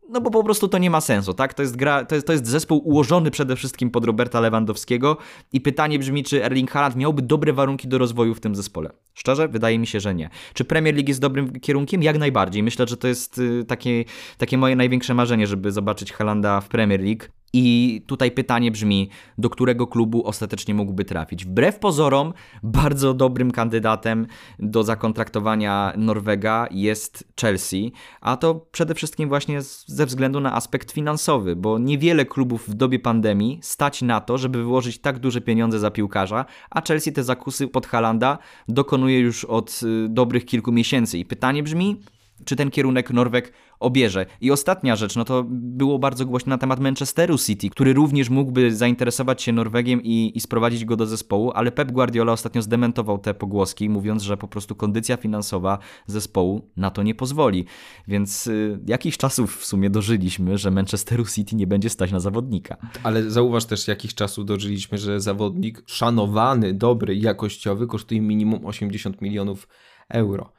no 0.09 0.21
bo 0.21 0.31
po 0.31 0.43
prostu 0.43 0.67
to 0.67 0.77
nie 0.77 0.89
ma 0.89 1.01
sensu, 1.01 1.33
tak? 1.33 1.53
To 1.53 1.61
jest, 1.61 1.75
gra, 1.75 2.05
to 2.05 2.15
jest, 2.15 2.27
to 2.27 2.33
jest 2.33 2.47
zespół 2.47 2.87
ułożony 2.87 3.31
przede 3.31 3.55
wszystkim 3.55 3.91
pod 3.91 4.05
Roberta 4.05 4.39
Lewandowskiego 4.39 5.17
i 5.53 5.61
pytanie 5.61 5.99
brzmi, 5.99 6.23
czy 6.23 6.45
Erling 6.45 6.71
Haaland 6.71 6.95
miałby 6.95 7.21
dobre 7.21 7.53
warunki 7.53 7.87
do 7.87 7.97
rozwoju 7.97 8.35
w 8.35 8.39
tym 8.39 8.55
zespole? 8.55 8.89
Szczerze, 9.13 9.47
wydaje 9.47 9.79
mi 9.79 9.87
się, 9.87 9.99
że 9.99 10.15
nie. 10.15 10.29
Czy 10.53 10.65
Premier 10.65 10.95
League 10.95 11.09
jest 11.09 11.21
dobrym 11.21 11.59
kierunkiem? 11.59 12.03
Jak 12.03 12.17
najbardziej. 12.17 12.63
Myślę, 12.63 12.87
że 12.87 12.97
to 12.97 13.07
jest 13.07 13.37
y, 13.37 13.65
takie, 13.67 14.05
takie 14.37 14.57
moje 14.57 14.75
największe 14.75 15.13
marzenie, 15.13 15.47
żeby 15.47 15.71
zobaczyć 15.71 16.13
Halanda 16.13 16.61
w 16.61 16.67
Premier 16.67 17.01
League. 17.01 17.23
I 17.53 18.01
tutaj 18.07 18.31
pytanie 18.31 18.71
brzmi, 18.71 19.09
do 19.37 19.49
którego 19.49 19.87
klubu 19.87 20.27
ostatecznie 20.27 20.73
mógłby 20.73 21.05
trafić? 21.05 21.45
Wbrew 21.45 21.79
pozorom, 21.79 22.33
bardzo 22.63 23.13
dobrym 23.13 23.51
kandydatem 23.51 24.27
do 24.59 24.83
zakontraktowania 24.83 25.93
Norwega 25.97 26.67
jest 26.71 27.27
Chelsea, 27.41 27.91
a 28.21 28.37
to 28.37 28.65
przede 28.71 28.95
wszystkim 28.95 29.29
właśnie 29.29 29.61
ze 29.85 30.05
względu 30.05 30.39
na 30.39 30.55
aspekt 30.55 30.91
finansowy, 30.91 31.55
bo 31.55 31.79
niewiele 31.79 32.25
klubów 32.25 32.69
w 32.69 32.73
dobie 32.73 32.99
pandemii 32.99 33.59
stać 33.61 34.01
na 34.01 34.21
to, 34.21 34.37
żeby 34.37 34.57
wyłożyć 34.57 34.99
tak 34.99 35.19
duże 35.19 35.41
pieniądze 35.41 35.79
za 35.79 35.91
piłkarza, 35.91 36.45
a 36.69 36.81
Chelsea 36.81 37.11
te 37.11 37.23
zakusy 37.23 37.67
pod 37.67 37.87
Halanda 37.87 38.37
dokonuje 38.67 39.19
już 39.19 39.45
od 39.45 39.79
y, 39.83 40.09
dobrych 40.09 40.45
kilku 40.45 40.71
miesięcy. 40.71 41.17
I 41.17 41.25
pytanie 41.25 41.63
brzmi, 41.63 42.01
czy 42.45 42.55
ten 42.55 42.71
kierunek 42.71 43.11
Norweg 43.11 43.53
obierze. 43.79 44.25
I 44.41 44.51
ostatnia 44.51 44.95
rzecz, 44.95 45.15
no 45.15 45.25
to 45.25 45.45
było 45.49 45.99
bardzo 45.99 46.25
głośno 46.25 46.49
na 46.49 46.57
temat 46.57 46.79
Manchesteru 46.79 47.37
City, 47.37 47.69
który 47.69 47.93
również 47.93 48.29
mógłby 48.29 48.75
zainteresować 48.75 49.41
się 49.41 49.51
Norwegiem 49.51 50.03
i, 50.03 50.31
i 50.35 50.39
sprowadzić 50.39 50.85
go 50.85 50.95
do 50.95 51.05
zespołu, 51.05 51.51
ale 51.55 51.71
Pep 51.71 51.91
Guardiola 51.91 52.31
ostatnio 52.31 52.61
zdementował 52.61 53.17
te 53.17 53.33
pogłoski, 53.33 53.89
mówiąc, 53.89 54.23
że 54.23 54.37
po 54.37 54.47
prostu 54.47 54.75
kondycja 54.75 55.17
finansowa 55.17 55.79
zespołu 56.07 56.69
na 56.77 56.89
to 56.89 57.03
nie 57.03 57.15
pozwoli. 57.15 57.65
Więc 58.07 58.47
y, 58.47 58.79
jakiś 58.85 59.17
czasów 59.17 59.57
w 59.57 59.65
sumie 59.65 59.89
dożyliśmy, 59.89 60.57
że 60.57 60.71
Manchesteru 60.71 61.25
City 61.25 61.55
nie 61.55 61.67
będzie 61.67 61.89
stać 61.89 62.11
na 62.11 62.19
zawodnika. 62.19 62.77
Ale 63.03 63.31
zauważ 63.31 63.65
też, 63.65 63.87
jakiś 63.87 64.15
czasów 64.15 64.45
dożyliśmy, 64.45 64.97
że 64.97 65.21
zawodnik 65.21 65.83
szanowany, 65.85 66.73
dobry, 66.73 67.15
jakościowy 67.15 67.87
kosztuje 67.87 68.21
minimum 68.21 68.65
80 68.65 69.21
milionów 69.21 69.67
euro 70.09 70.58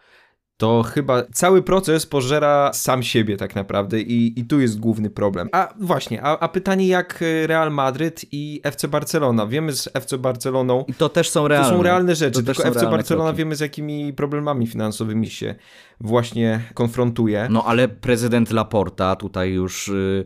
to 0.61 0.83
chyba 0.83 1.23
cały 1.33 1.63
proces 1.63 2.07
pożera 2.07 2.71
sam 2.73 3.03
siebie 3.03 3.37
tak 3.37 3.55
naprawdę 3.55 4.01
i, 4.01 4.41
i 4.41 4.45
tu 4.45 4.61
jest 4.61 4.81
główny 4.81 5.11
problem. 5.11 5.49
A 5.53 5.75
właśnie, 5.81 6.23
a, 6.23 6.39
a, 6.39 6.49
pytanie 6.49 6.87
jak 6.87 7.25
Real 7.47 7.73
Madryt 7.73 8.25
i 8.33 8.61
FC 8.65 8.89
Barcelona. 8.89 9.47
Wiemy 9.47 9.73
z 9.73 9.89
FC 9.95 10.19
Barceloną... 10.19 10.85
I 10.89 10.95
to 10.95 11.09
też 11.09 11.31
są 11.31 11.49
realne. 11.49 11.71
To 11.71 11.77
są 11.77 11.83
realne 11.83 12.15
rzeczy, 12.15 12.43
tylko 12.43 12.65
FC 12.65 12.91
Barcelona 12.91 13.29
kroki. 13.29 13.39
wiemy 13.39 13.57
z 13.57 13.61
jakimi 13.61 14.13
problemami 14.13 14.67
finansowymi 14.67 15.31
się 15.31 15.55
właśnie 16.01 16.61
konfrontuje. 16.75 17.47
No 17.51 17.65
ale 17.65 17.89
prezydent 17.89 18.51
Laporta 18.51 19.17
tutaj 19.17 19.51
już 19.51 19.89
y, 19.89 20.25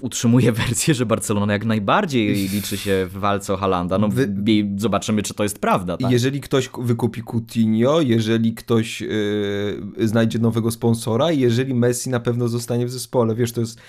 utrzymuje 0.00 0.52
wersję, 0.62 0.94
że 0.94 1.06
Barcelona 1.06 1.52
jak 1.52 1.64
najbardziej 1.64 2.48
liczy 2.48 2.78
się 2.78 3.06
w 3.10 3.18
walce 3.18 3.54
o 3.54 3.56
Halanda. 3.56 3.98
No 3.98 4.08
Wy... 4.08 4.28
zobaczymy, 4.76 5.22
czy 5.22 5.34
to 5.34 5.42
jest 5.42 5.58
prawda. 5.58 5.96
Tak? 5.96 6.10
Jeżeli 6.10 6.40
ktoś 6.40 6.70
wykupi 6.78 7.22
Coutinho, 7.22 8.00
jeżeli 8.00 8.54
ktoś 8.54 9.02
y, 9.02 9.49
znajdzie 9.98 10.38
nowego 10.38 10.70
sponsora, 10.70 11.30
jeżeli 11.32 11.74
Messi 11.74 12.10
na 12.10 12.20
pewno 12.20 12.48
zostanie 12.48 12.86
w 12.86 12.90
zespole. 12.90 13.34
Wiesz, 13.34 13.52
to 13.52 13.60
jest 13.60 13.80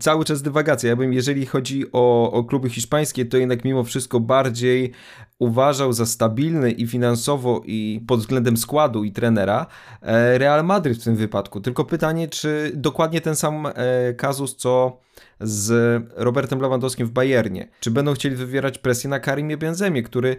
cały 0.00 0.24
czas 0.24 0.42
dywagacja. 0.42 0.90
Ja 0.90 0.96
bym, 0.96 1.12
jeżeli 1.12 1.46
chodzi 1.46 1.84
o, 1.92 2.32
o 2.32 2.44
kluby 2.44 2.70
hiszpańskie, 2.70 3.24
to 3.24 3.36
jednak 3.36 3.64
mimo 3.64 3.84
wszystko 3.84 4.20
bardziej 4.20 4.92
uważał 5.38 5.92
za 5.92 6.06
stabilny 6.06 6.70
i 6.70 6.86
finansowo 6.86 7.62
i 7.66 8.04
pod 8.06 8.20
względem 8.20 8.56
składu 8.56 9.04
i 9.04 9.12
trenera 9.12 9.66
e, 10.02 10.38
Real 10.38 10.64
Madryt 10.64 10.98
w 10.98 11.04
tym 11.04 11.16
wypadku. 11.16 11.60
Tylko 11.60 11.84
pytanie, 11.84 12.28
czy 12.28 12.72
dokładnie 12.74 13.20
ten 13.20 13.36
sam 13.36 13.66
e, 13.66 14.14
kazus, 14.14 14.56
co 14.56 14.98
z 15.40 16.02
Robertem 16.16 16.60
Lewandowskim 16.60 17.06
w 17.06 17.10
Bayernie. 17.10 17.68
Czy 17.80 17.90
będą 17.90 18.14
chcieli 18.14 18.36
wywierać 18.36 18.78
presję 18.78 19.10
na 19.10 19.20
Karimie 19.20 19.56
Benzemie, 19.56 20.02
który 20.02 20.36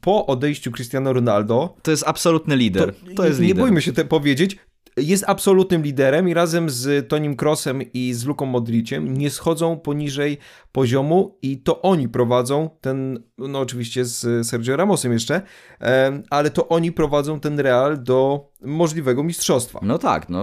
po 0.00 0.26
odejściu 0.26 0.72
Cristiano 0.72 1.12
Ronaldo... 1.12 1.76
To 1.82 1.90
jest 1.90 2.04
absolutny 2.06 2.56
lider. 2.56 2.94
To, 2.94 3.14
to 3.16 3.26
jest 3.26 3.40
lider. 3.40 3.56
Nie 3.56 3.62
bójmy 3.62 3.82
się 3.82 3.92
te 3.92 4.04
powiedzieć, 4.04 4.56
jest 4.96 5.24
absolutnym 5.26 5.82
liderem 5.82 6.28
i 6.28 6.34
razem 6.34 6.70
z 6.70 7.08
Tonim 7.08 7.36
Crossem 7.42 7.82
i 7.94 8.12
z 8.12 8.24
Luką 8.24 8.46
Modriciem 8.46 9.16
nie 9.16 9.30
schodzą 9.30 9.76
poniżej 9.76 10.38
poziomu 10.72 11.38
i 11.42 11.58
to 11.58 11.82
oni 11.82 12.08
prowadzą 12.08 12.70
ten, 12.80 13.22
no 13.38 13.60
oczywiście 13.60 14.04
z 14.04 14.46
Sergio 14.46 14.76
Ramosem 14.76 15.12
jeszcze, 15.12 15.42
ale 16.30 16.50
to 16.50 16.68
oni 16.68 16.92
prowadzą 16.92 17.40
ten 17.40 17.60
Real 17.60 18.02
do 18.02 18.48
możliwego 18.62 19.22
mistrzostwa. 19.22 19.80
No 19.82 19.98
tak, 19.98 20.28
no 20.28 20.42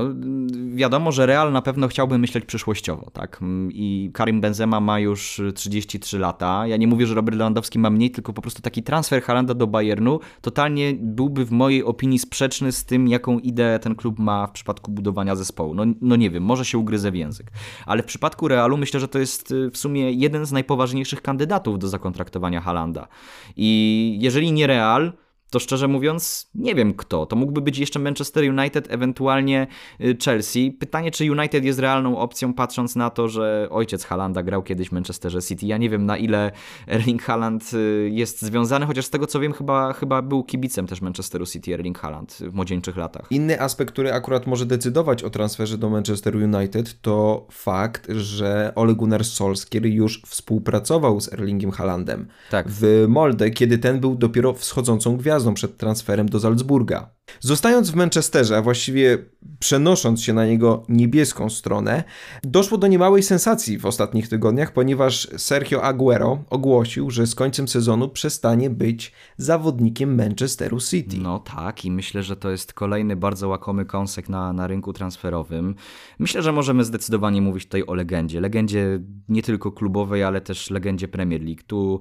wiadomo, 0.75 1.11
że 1.11 1.25
Real 1.25 1.51
na 1.51 1.61
pewno 1.61 1.87
chciałby 1.87 2.17
myśleć 2.17 2.45
przyszłościowo, 2.45 3.09
tak? 3.13 3.39
I 3.69 4.11
Karim 4.13 4.41
Benzema 4.41 4.79
ma 4.79 4.99
już 4.99 5.41
33 5.55 6.19
lata. 6.19 6.67
Ja 6.67 6.77
nie 6.77 6.87
mówię, 6.87 7.07
że 7.07 7.15
Robert 7.15 7.37
Lewandowski 7.37 7.79
ma 7.79 7.89
mniej, 7.89 8.11
tylko 8.11 8.33
po 8.33 8.41
prostu 8.41 8.61
taki 8.61 8.83
transfer 8.83 9.21
Halanda 9.21 9.53
do 9.53 9.67
Bayernu 9.67 10.19
totalnie 10.41 10.93
byłby 10.99 11.45
w 11.45 11.51
mojej 11.51 11.83
opinii 11.83 12.19
sprzeczny 12.19 12.71
z 12.71 12.85
tym, 12.85 13.07
jaką 13.07 13.39
ideę 13.39 13.79
ten 13.79 13.95
klub 13.95 14.19
ma 14.19 14.42
w 14.47 14.51
przypadku 14.51 14.91
budowania 14.91 15.35
zespołu. 15.35 15.73
No, 15.73 15.83
no 16.01 16.15
nie 16.15 16.29
wiem, 16.29 16.43
może 16.43 16.65
się 16.65 16.77
ugryzę 16.77 17.11
w 17.11 17.15
język. 17.15 17.51
Ale 17.85 18.03
w 18.03 18.05
przypadku 18.05 18.47
Realu 18.47 18.77
myślę, 18.77 18.99
że 18.99 19.07
to 19.07 19.19
jest 19.19 19.51
y, 19.51 19.71
w 19.71 19.77
sumie 19.77 20.11
jeden 20.11 20.45
z 20.45 20.51
najpoważniejszych 20.51 21.21
kandydatów 21.21 21.79
do 21.79 21.87
zakontraktowania 21.87 22.61
Halanda. 22.61 23.07
I 23.55 24.17
jeżeli 24.21 24.51
nie 24.51 24.67
Real, 24.67 25.13
to 25.53 25.59
szczerze 25.59 25.87
mówiąc 25.87 26.49
nie 26.55 26.75
wiem 26.75 26.93
kto. 26.93 27.25
To 27.25 27.35
mógłby 27.35 27.61
być 27.61 27.77
jeszcze 27.77 27.99
Manchester 27.99 28.43
United, 28.43 28.91
ewentualnie 28.91 29.67
y, 30.01 30.17
Chelsea. 30.25 30.71
Pytanie, 30.71 31.11
czy 31.11 31.31
United 31.31 31.65
jest 31.65 31.79
realną 31.79 32.17
opcją, 32.17 32.53
patrząc 32.53 32.95
na 32.95 33.09
to, 33.09 33.27
że 33.27 33.67
ojciec 33.71 34.05
Halanda 34.05 34.43
grał 34.43 34.63
kiedyś 34.63 34.89
w 34.89 34.91
Manchesterze 34.91 35.41
City. 35.41 35.65
Ja 35.65 35.77
nie 35.77 35.89
wiem 35.89 36.05
na 36.05 36.17
ile 36.17 36.51
Erling 36.87 37.23
Haaland 37.23 37.71
y, 37.73 38.09
jest 38.13 38.41
związany, 38.41 38.85
chociaż 38.85 39.05
z 39.05 39.09
tego 39.09 39.27
co 39.27 39.39
wiem, 39.39 39.53
chyba, 39.53 39.93
chyba 39.93 40.21
był 40.21 40.43
kibicem 40.43 40.87
też 40.87 41.01
Manchesteru 41.01 41.45
City 41.45 41.73
Erling 41.73 41.99
Haaland 41.99 42.33
w 42.33 42.53
młodzieńczych 42.53 42.97
latach. 42.97 43.27
Inny 43.29 43.61
aspekt, 43.61 43.93
który 43.93 44.13
akurat 44.13 44.47
może 44.47 44.65
decydować 44.65 45.23
o 45.23 45.29
transferze 45.29 45.77
do 45.77 45.89
Manchester 45.89 46.35
United, 46.35 47.01
to 47.01 47.47
fakt, 47.51 48.07
że 48.11 48.71
Ole 48.75 48.93
Gunnar 48.93 49.25
Solskjaer 49.25 49.85
już 49.85 50.21
współpracował 50.21 51.21
z 51.21 51.33
Erlingiem 51.33 51.71
Haalandem 51.71 52.27
tak. 52.51 52.65
w 52.69 53.05
Molde, 53.07 53.51
kiedy 53.51 53.77
ten 53.77 53.99
był 53.99 54.15
dopiero 54.15 54.53
wschodzącą 54.53 55.17
gwiazdą 55.17 55.42
przed 55.51 55.77
transferem 55.77 56.29
do 56.29 56.39
Salzburga. 56.39 57.09
Zostając 57.39 57.91
w 57.91 57.95
Manchesterze, 57.95 58.57
a 58.57 58.61
właściwie 58.61 59.17
przenosząc 59.59 60.23
się 60.23 60.33
na 60.33 60.45
jego 60.45 60.83
niebieską 60.89 61.49
stronę, 61.49 62.03
doszło 62.43 62.77
do 62.77 62.87
niemałej 62.87 63.23
sensacji 63.23 63.77
w 63.77 63.85
ostatnich 63.85 64.27
tygodniach, 64.27 64.73
ponieważ 64.73 65.27
Sergio 65.37 65.83
Aguero 65.83 66.43
ogłosił, 66.49 67.11
że 67.11 67.27
z 67.27 67.35
końcem 67.35 67.67
sezonu 67.67 68.09
przestanie 68.09 68.69
być 68.69 69.11
zawodnikiem 69.37 70.15
Manchesteru 70.15 70.79
City. 70.79 71.17
No 71.17 71.39
tak, 71.39 71.85
i 71.85 71.91
myślę, 71.91 72.23
że 72.23 72.35
to 72.35 72.51
jest 72.51 72.73
kolejny 72.73 73.15
bardzo 73.15 73.47
łakomy 73.47 73.85
kąsek 73.85 74.29
na, 74.29 74.53
na 74.53 74.67
rynku 74.67 74.93
transferowym. 74.93 75.75
Myślę, 76.19 76.41
że 76.41 76.51
możemy 76.51 76.83
zdecydowanie 76.83 77.41
mówić 77.41 77.65
tutaj 77.65 77.83
o 77.87 77.93
legendzie. 77.93 78.41
Legendzie 78.41 78.99
nie 79.29 79.43
tylko 79.43 79.71
klubowej, 79.71 80.23
ale 80.23 80.41
też 80.41 80.69
legendzie 80.69 81.07
Premier 81.07 81.41
League. 81.41 81.61
Tu 81.67 81.99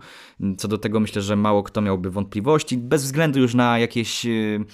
co 0.59 0.69
do 0.69 0.79
tego 0.79 1.01
myślę, 1.01 1.23
że 1.23 1.37
mało 1.37 1.63
kto 1.63 1.81
miałby 1.81 2.11
wątpliwości, 2.11 2.79
bez 2.79 3.05
względu 3.05 3.41
już 3.41 3.55
na 3.55 3.79
jakieś 3.79 4.27
y, 4.27 4.65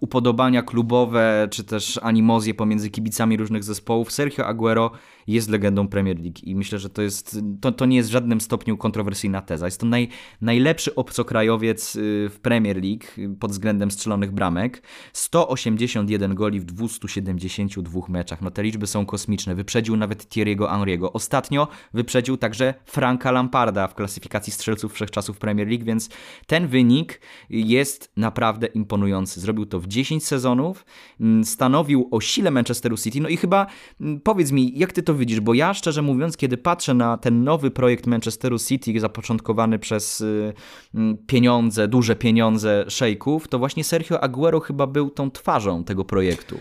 upodobania 0.00 0.62
klubowe, 0.62 1.48
czy 1.50 1.64
też 1.64 1.98
animozje 2.02 2.54
pomiędzy 2.54 2.90
kibicami 2.90 3.36
różnych 3.36 3.64
zespołów. 3.64 4.12
Sergio 4.12 4.46
Aguero 4.46 4.90
jest 5.26 5.48
legendą 5.48 5.88
Premier 5.88 6.18
League 6.20 6.38
i 6.42 6.54
myślę, 6.54 6.78
że 6.78 6.90
to 6.90 7.02
jest, 7.02 7.40
to, 7.60 7.72
to 7.72 7.86
nie 7.86 7.96
jest 7.96 8.08
w 8.08 8.12
żadnym 8.12 8.40
stopniu 8.40 8.76
kontrowersyjna 8.76 9.42
teza. 9.42 9.66
Jest 9.66 9.80
to 9.80 9.86
naj, 9.86 10.08
najlepszy 10.40 10.94
obcokrajowiec 10.94 11.96
y, 11.96 12.28
w 12.30 12.40
Premier 12.40 12.82
League 12.82 13.36
pod 13.40 13.50
względem 13.50 13.90
strzelonych 13.90 14.32
bramek. 14.32 14.82
181 15.12 16.34
goli 16.34 16.60
w 16.60 16.64
272 16.64 18.00
meczach. 18.08 18.42
No 18.42 18.50
te 18.50 18.62
liczby 18.62 18.86
są 18.86 19.06
kosmiczne. 19.06 19.54
Wyprzedził 19.54 19.96
nawet 19.96 20.24
Thierry'ego 20.24 20.66
Henry'ego. 20.68 21.10
Ostatnio 21.12 21.68
wyprzedził 21.94 22.36
także 22.36 22.74
Franka 22.84 23.30
Lamparda 23.30 23.88
w 23.88 23.94
klasyfikacji 23.94 24.52
strzelców 24.52 24.92
wszechczasów 24.92 25.38
Premier 25.38 25.68
League, 25.68 25.84
więc 25.84 26.08
ten 26.46 26.68
wynik 26.68 27.20
jest 27.50 28.12
naprawdę 28.16 28.66
imponujący. 28.66 29.40
Zrobił 29.40 29.66
to 29.66 29.80
w 29.82 29.86
10 29.86 30.26
sezonów, 30.26 30.84
mm, 31.20 31.44
stanowił 31.44 32.08
o 32.10 32.20
sile 32.20 32.50
Manchesteru 32.50 32.96
City. 32.96 33.20
No 33.20 33.28
i 33.28 33.36
chyba 33.36 33.66
mm, 34.00 34.20
powiedz 34.20 34.52
mi, 34.52 34.78
jak 34.78 34.92
ty 34.92 35.02
to 35.02 35.14
widzisz? 35.14 35.40
Bo 35.40 35.54
ja 35.54 35.74
szczerze 35.74 36.02
mówiąc, 36.02 36.36
kiedy 36.36 36.56
patrzę 36.56 36.94
na 36.94 37.16
ten 37.16 37.44
nowy 37.44 37.70
projekt 37.70 38.06
Manchesteru 38.06 38.58
City, 38.58 39.00
zapoczątkowany 39.00 39.78
przez 39.78 40.20
y, 40.20 40.52
mm, 40.94 41.16
pieniądze, 41.26 41.88
duże 41.88 42.16
pieniądze 42.16 42.84
szejków, 42.88 43.48
to 43.48 43.58
właśnie 43.58 43.84
Sergio 43.84 44.20
Aguero 44.20 44.60
chyba 44.60 44.86
był 44.86 45.10
tą 45.10 45.30
twarzą 45.30 45.84
tego 45.84 46.04
projektu. 46.04 46.58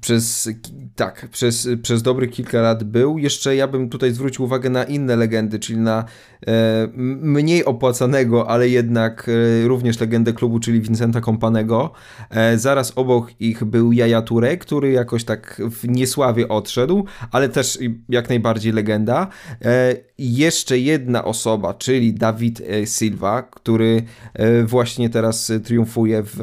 Przez, 0.00 0.48
tak, 0.96 1.28
przez, 1.30 1.68
przez 1.82 2.02
dobrych 2.02 2.30
kilka 2.30 2.60
lat 2.60 2.84
był. 2.84 3.18
Jeszcze 3.18 3.56
ja 3.56 3.68
bym 3.68 3.88
tutaj 3.88 4.12
zwrócił 4.12 4.44
uwagę 4.44 4.70
na 4.70 4.84
inne 4.84 5.16
legendy, 5.16 5.58
czyli 5.58 5.78
na 5.78 6.04
e, 6.46 6.88
mniej 7.22 7.64
opłacanego, 7.64 8.48
ale 8.48 8.68
jednak 8.68 9.28
e, 9.28 9.68
również 9.68 10.00
legendę 10.00 10.32
klubu, 10.32 10.60
czyli 10.60 10.80
Vincenta 10.80 11.20
Kompanego. 11.20 11.92
E, 12.30 12.49
zaraz 12.58 12.92
obok 12.96 13.40
ich 13.40 13.64
był 13.64 13.92
Jaja 13.92 14.22
Touré, 14.22 14.58
który 14.58 14.90
jakoś 14.90 15.24
tak 15.24 15.62
w 15.70 15.88
niesławie 15.88 16.48
odszedł, 16.48 17.04
ale 17.30 17.48
też 17.48 17.78
jak 18.08 18.28
najbardziej 18.28 18.72
legenda. 18.72 19.28
E, 19.64 19.96
jeszcze 20.18 20.78
jedna 20.78 21.24
osoba, 21.24 21.74
czyli 21.74 22.14
Dawid 22.14 22.60
e, 22.60 22.86
Silva, 22.86 23.42
który 23.42 24.02
e, 24.34 24.62
właśnie 24.62 25.10
teraz 25.10 25.52
triumfuje 25.64 26.22
w 26.22 26.38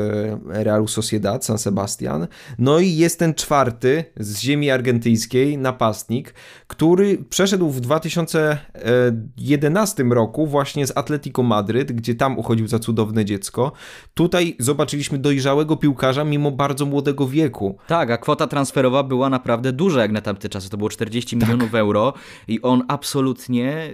Realu 0.47 0.87
Sociedad 0.87 1.45
San 1.45 1.57
Sebastian. 1.57 2.27
No 2.59 2.79
i 2.79 2.95
jest 2.95 3.19
ten 3.19 3.33
czwarty 3.33 4.03
z 4.17 4.39
ziemi 4.39 4.71
argentyńskiej 4.71 5.57
napastnik, 5.57 6.33
który 6.67 7.17
przeszedł 7.29 7.69
w 7.69 7.79
2011 7.79 10.03
roku 10.03 10.47
właśnie 10.47 10.87
z 10.87 10.97
Atletico 10.97 11.43
Madryt, 11.43 11.91
gdzie 11.91 12.15
tam 12.15 12.39
uchodził 12.39 12.67
za 12.67 12.79
cudowne 12.79 13.25
dziecko. 13.25 13.71
Tutaj 14.13 14.55
zobaczyliśmy 14.59 15.17
dojrzałego 15.17 15.77
piłkarza 15.77 15.96
mimo 16.25 16.51
bardzo 16.51 16.85
młodego 16.85 17.27
wieku. 17.27 17.77
Tak, 17.87 18.11
a 18.11 18.17
kwota 18.17 18.47
transferowa 18.47 19.03
była 19.03 19.29
naprawdę 19.29 19.71
duża 19.73 20.01
jak 20.01 20.11
na 20.11 20.21
tamte 20.21 20.49
czasy. 20.49 20.69
To 20.69 20.77
było 20.77 20.89
40 20.89 21.37
tak. 21.37 21.49
milionów 21.49 21.75
euro 21.75 22.13
i 22.47 22.61
on 22.61 22.83
absolutnie 22.87 23.89
y, 23.89 23.93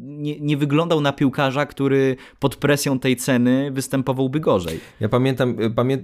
nie, 0.00 0.40
nie 0.40 0.56
wyglądał 0.56 1.00
na 1.00 1.12
piłkarza, 1.12 1.66
który 1.66 2.16
pod 2.38 2.56
presją 2.56 2.98
tej 2.98 3.16
ceny 3.16 3.70
występowałby 3.70 4.40
gorzej. 4.40 4.80
Ja 5.00 5.08
pamiętam, 5.08 5.60
y, 5.60 5.70
pamię... 5.70 5.98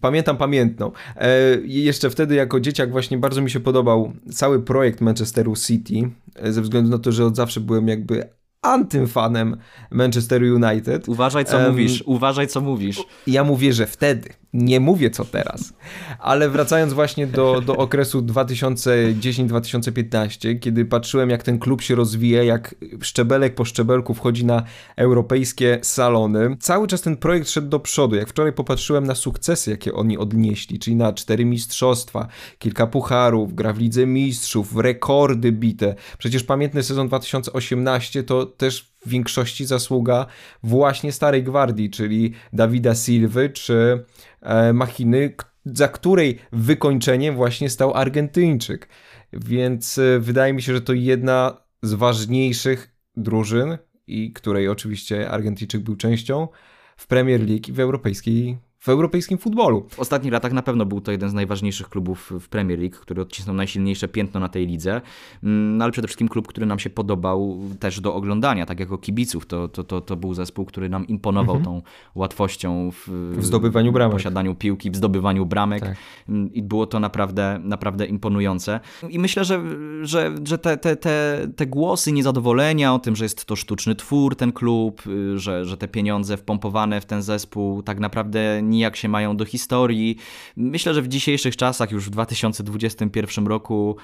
pamiętam 0.00 0.36
pamiętną. 0.36 0.92
E, 1.16 1.30
jeszcze 1.64 2.10
wtedy 2.10 2.34
jako 2.34 2.60
dzieciak 2.60 2.90
właśnie 2.90 3.18
bardzo 3.18 3.42
mi 3.42 3.50
się 3.50 3.60
podobał 3.60 4.12
cały 4.32 4.62
projekt 4.62 5.00
Manchesteru 5.00 5.56
City, 5.56 6.10
e, 6.36 6.52
ze 6.52 6.62
względu 6.62 6.90
na 6.90 6.98
to, 6.98 7.12
że 7.12 7.26
od 7.26 7.36
zawsze 7.36 7.60
byłem 7.60 7.88
jakby 7.88 8.28
antyfanem 8.62 9.56
Manchester 9.90 10.42
United. 10.42 11.08
Uważaj 11.08 11.44
co 11.44 11.56
um, 11.56 11.70
mówisz, 11.70 12.02
uważaj 12.06 12.48
co 12.48 12.60
mówisz. 12.60 13.02
Ja 13.26 13.44
mówię, 13.44 13.72
że 13.72 13.86
wtedy 13.86 14.41
nie 14.52 14.80
mówię 14.80 15.10
co 15.10 15.24
teraz, 15.24 15.72
ale 16.18 16.50
wracając 16.50 16.92
właśnie 16.92 17.26
do, 17.26 17.60
do 17.60 17.76
okresu 17.76 18.20
2010-2015, 18.20 20.58
kiedy 20.58 20.84
patrzyłem 20.84 21.30
jak 21.30 21.42
ten 21.42 21.58
klub 21.58 21.82
się 21.82 21.94
rozwija, 21.94 22.42
jak 22.42 22.74
szczebelek 23.00 23.54
po 23.54 23.64
szczebelku 23.64 24.14
wchodzi 24.14 24.44
na 24.44 24.62
europejskie 24.96 25.78
salony, 25.82 26.56
cały 26.60 26.86
czas 26.86 27.00
ten 27.00 27.16
projekt 27.16 27.50
szedł 27.50 27.68
do 27.68 27.80
przodu. 27.80 28.16
Jak 28.16 28.28
wczoraj 28.28 28.52
popatrzyłem 28.52 29.06
na 29.06 29.14
sukcesy, 29.14 29.70
jakie 29.70 29.94
oni 29.94 30.18
odnieśli, 30.18 30.78
czyli 30.78 30.96
na 30.96 31.12
cztery 31.12 31.44
mistrzostwa, 31.44 32.28
kilka 32.58 32.86
pucharów, 32.86 33.54
gra 33.54 33.72
w 33.72 33.78
Lidze 33.78 34.06
Mistrzów, 34.06 34.76
rekordy 34.76 35.52
bite. 35.52 35.94
Przecież 36.18 36.44
pamiętny 36.44 36.82
sezon 36.82 37.08
2018 37.08 38.22
to 38.22 38.46
też 38.46 38.91
w 39.06 39.08
większości 39.08 39.66
zasługa 39.66 40.26
właśnie 40.62 41.12
Starej 41.12 41.42
Gwardii, 41.42 41.90
czyli 41.90 42.32
Dawida 42.52 42.94
Silwy 42.94 43.50
czy 43.50 44.04
e, 44.40 44.72
Machiny, 44.72 45.34
za 45.64 45.88
której 45.88 46.38
wykończeniem 46.52 47.36
właśnie 47.36 47.70
stał 47.70 47.94
Argentyńczyk. 47.94 48.88
Więc 49.32 49.98
e, 49.98 50.20
wydaje 50.20 50.52
mi 50.52 50.62
się, 50.62 50.72
że 50.74 50.80
to 50.80 50.92
jedna 50.92 51.56
z 51.82 51.94
ważniejszych 51.94 52.94
drużyn 53.16 53.78
i 54.06 54.32
której 54.32 54.68
oczywiście 54.68 55.30
Argentyńczyk 55.30 55.82
był 55.82 55.96
częścią 55.96 56.48
w 56.96 57.06
Premier 57.06 57.40
League 57.40 57.68
i 57.68 57.72
w 57.72 57.80
europejskiej 57.80 58.58
w 58.82 58.88
europejskim 58.88 59.38
futbolu. 59.38 59.86
W 59.90 60.00
ostatnich 60.00 60.32
latach 60.32 60.52
na 60.52 60.62
pewno 60.62 60.86
był 60.86 61.00
to 61.00 61.12
jeden 61.12 61.30
z 61.30 61.34
najważniejszych 61.34 61.88
klubów 61.88 62.32
w 62.40 62.48
Premier 62.48 62.78
League, 62.78 62.96
który 63.00 63.22
odcisnął 63.22 63.56
najsilniejsze 63.56 64.08
piętno 64.08 64.40
na 64.40 64.48
tej 64.48 64.66
lidze, 64.66 65.00
mm, 65.42 65.76
no 65.76 65.84
ale 65.84 65.92
przede 65.92 66.08
wszystkim 66.08 66.28
klub, 66.28 66.48
który 66.48 66.66
nam 66.66 66.78
się 66.78 66.90
podobał 66.90 67.58
też 67.80 68.00
do 68.00 68.14
oglądania, 68.14 68.66
tak 68.66 68.80
jako 68.80 68.98
kibiców. 68.98 69.46
To, 69.46 69.68
to, 69.68 69.84
to, 69.84 70.00
to 70.00 70.16
był 70.16 70.34
zespół, 70.34 70.64
który 70.64 70.88
nam 70.88 71.06
imponował 71.06 71.56
mhm. 71.56 71.64
tą 71.64 71.82
łatwością 72.14 72.90
w, 72.90 73.08
w 73.38 73.44
zdobywaniu 73.44 73.92
bramek, 73.92 74.12
w 74.12 74.16
posiadaniu 74.16 74.54
piłki, 74.54 74.90
w 74.90 74.96
zdobywaniu 74.96 75.46
bramek 75.46 75.80
tak. 75.80 75.96
Mm, 76.28 76.52
i 76.52 76.62
było 76.62 76.86
to 76.86 77.00
naprawdę, 77.00 77.60
naprawdę 77.62 78.06
imponujące. 78.06 78.80
I 79.10 79.18
myślę, 79.18 79.44
że, 79.44 79.62
że, 80.02 80.34
że 80.44 80.58
te, 80.58 80.76
te, 80.76 80.96
te, 80.96 81.48
te 81.56 81.66
głosy 81.66 82.12
niezadowolenia 82.12 82.94
o 82.94 82.98
tym, 82.98 83.16
że 83.16 83.24
jest 83.24 83.44
to 83.44 83.56
sztuczny 83.56 83.94
twór 83.94 84.36
ten 84.36 84.52
klub, 84.52 85.06
y, 85.06 85.38
że, 85.38 85.64
że 85.64 85.76
te 85.76 85.88
pieniądze 85.88 86.36
wpompowane 86.36 87.00
w 87.00 87.04
ten 87.04 87.22
zespół 87.22 87.82
tak 87.82 88.00
naprawdę 88.00 88.62
nijak 88.72 88.96
się 88.96 89.08
mają 89.08 89.36
do 89.36 89.44
historii. 89.44 90.16
Myślę, 90.56 90.94
że 90.94 91.02
w 91.02 91.08
dzisiejszych 91.08 91.56
czasach, 91.56 91.90
już 91.90 92.06
w 92.06 92.10
2021 92.10 93.46
roku, 93.46 93.96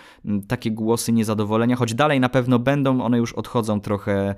takie 0.48 0.70
głosy 0.70 1.12
niezadowolenia, 1.12 1.76
choć 1.76 1.94
dalej 1.94 2.20
na 2.20 2.28
pewno 2.28 2.58
będą, 2.58 3.02
one 3.02 3.18
już 3.18 3.32
odchodzą 3.32 3.80
trochę 3.80 4.30
y, 4.30 4.34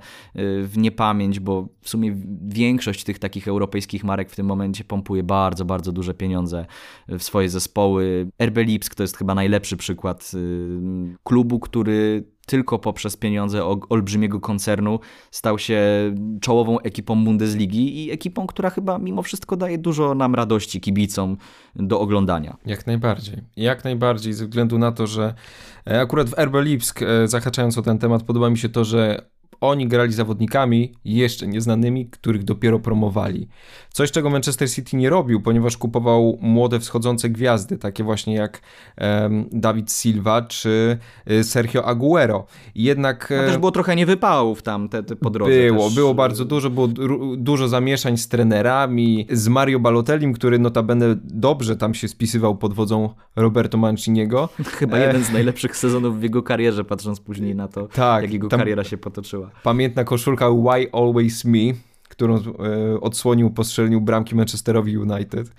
w 0.63 0.77
niepamięć, 0.77 1.39
bo 1.39 1.67
w 1.81 1.89
sumie 1.89 2.15
większość 2.47 3.03
tych 3.03 3.19
takich 3.19 3.47
europejskich 3.47 4.03
marek 4.03 4.31
w 4.31 4.35
tym 4.35 4.45
momencie 4.45 4.83
pompuje 4.83 5.23
bardzo, 5.23 5.65
bardzo 5.65 5.91
duże 5.91 6.13
pieniądze 6.13 6.65
w 7.07 7.23
swoje 7.23 7.49
zespoły. 7.49 8.27
RB 8.43 8.57
Lipsk 8.57 8.95
to 8.95 9.03
jest 9.03 9.17
chyba 9.17 9.35
najlepszy 9.35 9.77
przykład 9.77 10.31
y, 10.33 11.17
klubu, 11.23 11.59
który 11.59 12.23
tylko 12.51 12.79
poprzez 12.79 13.17
pieniądze 13.17 13.65
olbrzymiego 13.89 14.39
koncernu 14.39 14.99
stał 15.31 15.59
się 15.59 15.81
czołową 16.41 16.79
ekipą 16.79 17.23
Bundesligi 17.25 18.05
i 18.05 18.11
ekipą, 18.11 18.47
która 18.47 18.69
chyba 18.69 18.97
mimo 18.97 19.21
wszystko 19.21 19.55
daje 19.57 19.77
dużo 19.77 20.15
nam 20.15 20.35
radości 20.35 20.81
kibicom 20.81 21.37
do 21.75 21.99
oglądania. 21.99 22.57
Jak 22.65 22.87
najbardziej. 22.87 23.37
Jak 23.55 23.83
najbardziej, 23.83 24.33
ze 24.33 24.45
względu 24.45 24.77
na 24.77 24.91
to, 24.91 25.07
że 25.07 25.33
e, 25.87 26.01
akurat 26.01 26.29
w 26.29 26.39
RB 26.39 26.55
Lipsk, 26.61 27.01
e, 27.01 27.27
zahaczając 27.27 27.77
o 27.77 27.81
ten 27.81 27.97
temat, 27.97 28.23
podoba 28.23 28.49
mi 28.49 28.57
się 28.57 28.69
to, 28.69 28.83
że 28.83 29.25
oni 29.61 29.87
grali 29.87 30.13
zawodnikami 30.13 30.93
jeszcze 31.05 31.47
nieznanymi, 31.47 32.05
których 32.05 32.43
dopiero 32.43 32.79
promowali. 32.79 33.47
Coś, 33.89 34.11
czego 34.11 34.29
Manchester 34.29 34.71
City 34.71 34.97
nie 34.97 35.09
robił, 35.09 35.41
ponieważ 35.41 35.77
kupował 35.77 36.37
młode 36.41 36.79
wschodzące 36.79 37.29
gwiazdy, 37.29 37.77
takie 37.77 38.03
właśnie 38.03 38.35
jak 38.35 38.61
um, 39.01 39.45
David 39.51 39.91
Silva 39.91 40.41
czy 40.41 40.97
y, 41.31 41.43
Sergio 41.43 41.85
Aguero. 41.85 42.45
Jednak... 42.75 43.33
No 43.37 43.43
też 43.43 43.57
było 43.57 43.71
trochę 43.71 43.95
niewypałów 43.95 44.61
tam 44.61 44.89
te, 44.89 45.03
te 45.03 45.15
po 45.15 45.29
drodze. 45.29 45.51
Było, 45.51 45.85
też... 45.85 45.95
było 45.95 46.13
bardzo 46.13 46.45
dużo, 46.45 46.69
było 46.69 46.87
dużo 47.37 47.67
zamieszań 47.67 48.17
z 48.17 48.27
trenerami, 48.27 49.27
z 49.31 49.47
Mario 49.47 49.79
Balotellim, 49.79 50.33
który 50.33 50.59
notabene 50.59 51.15
dobrze 51.23 51.77
tam 51.77 51.93
się 51.93 52.07
spisywał 52.07 52.55
pod 52.57 52.73
wodzą 52.73 53.09
Roberto 53.35 53.77
Manciniego. 53.77 54.49
Chyba 54.79 54.97
e... 54.97 55.07
jeden 55.07 55.23
z 55.23 55.31
najlepszych 55.31 55.77
sezonów 55.77 56.19
w 56.19 56.23
jego 56.23 56.43
karierze, 56.43 56.83
patrząc 56.83 57.19
później 57.19 57.55
na 57.55 57.67
to, 57.67 57.87
tak, 57.87 58.23
jak 58.23 58.33
jego 58.33 58.47
tam... 58.47 58.59
kariera 58.59 58.83
się 58.83 58.97
potoczyła. 58.97 59.50
Pamiętna 59.63 60.03
koszulka 60.03 60.49
Why 60.49 60.89
Always 60.91 61.45
Me, 61.45 61.59
którą 62.11 62.35
e, 62.37 62.41
odsłonił, 63.01 63.49
postrzelnił 63.49 64.01
bramki 64.01 64.35
Manchesterowi 64.35 64.97
United. 64.97 65.51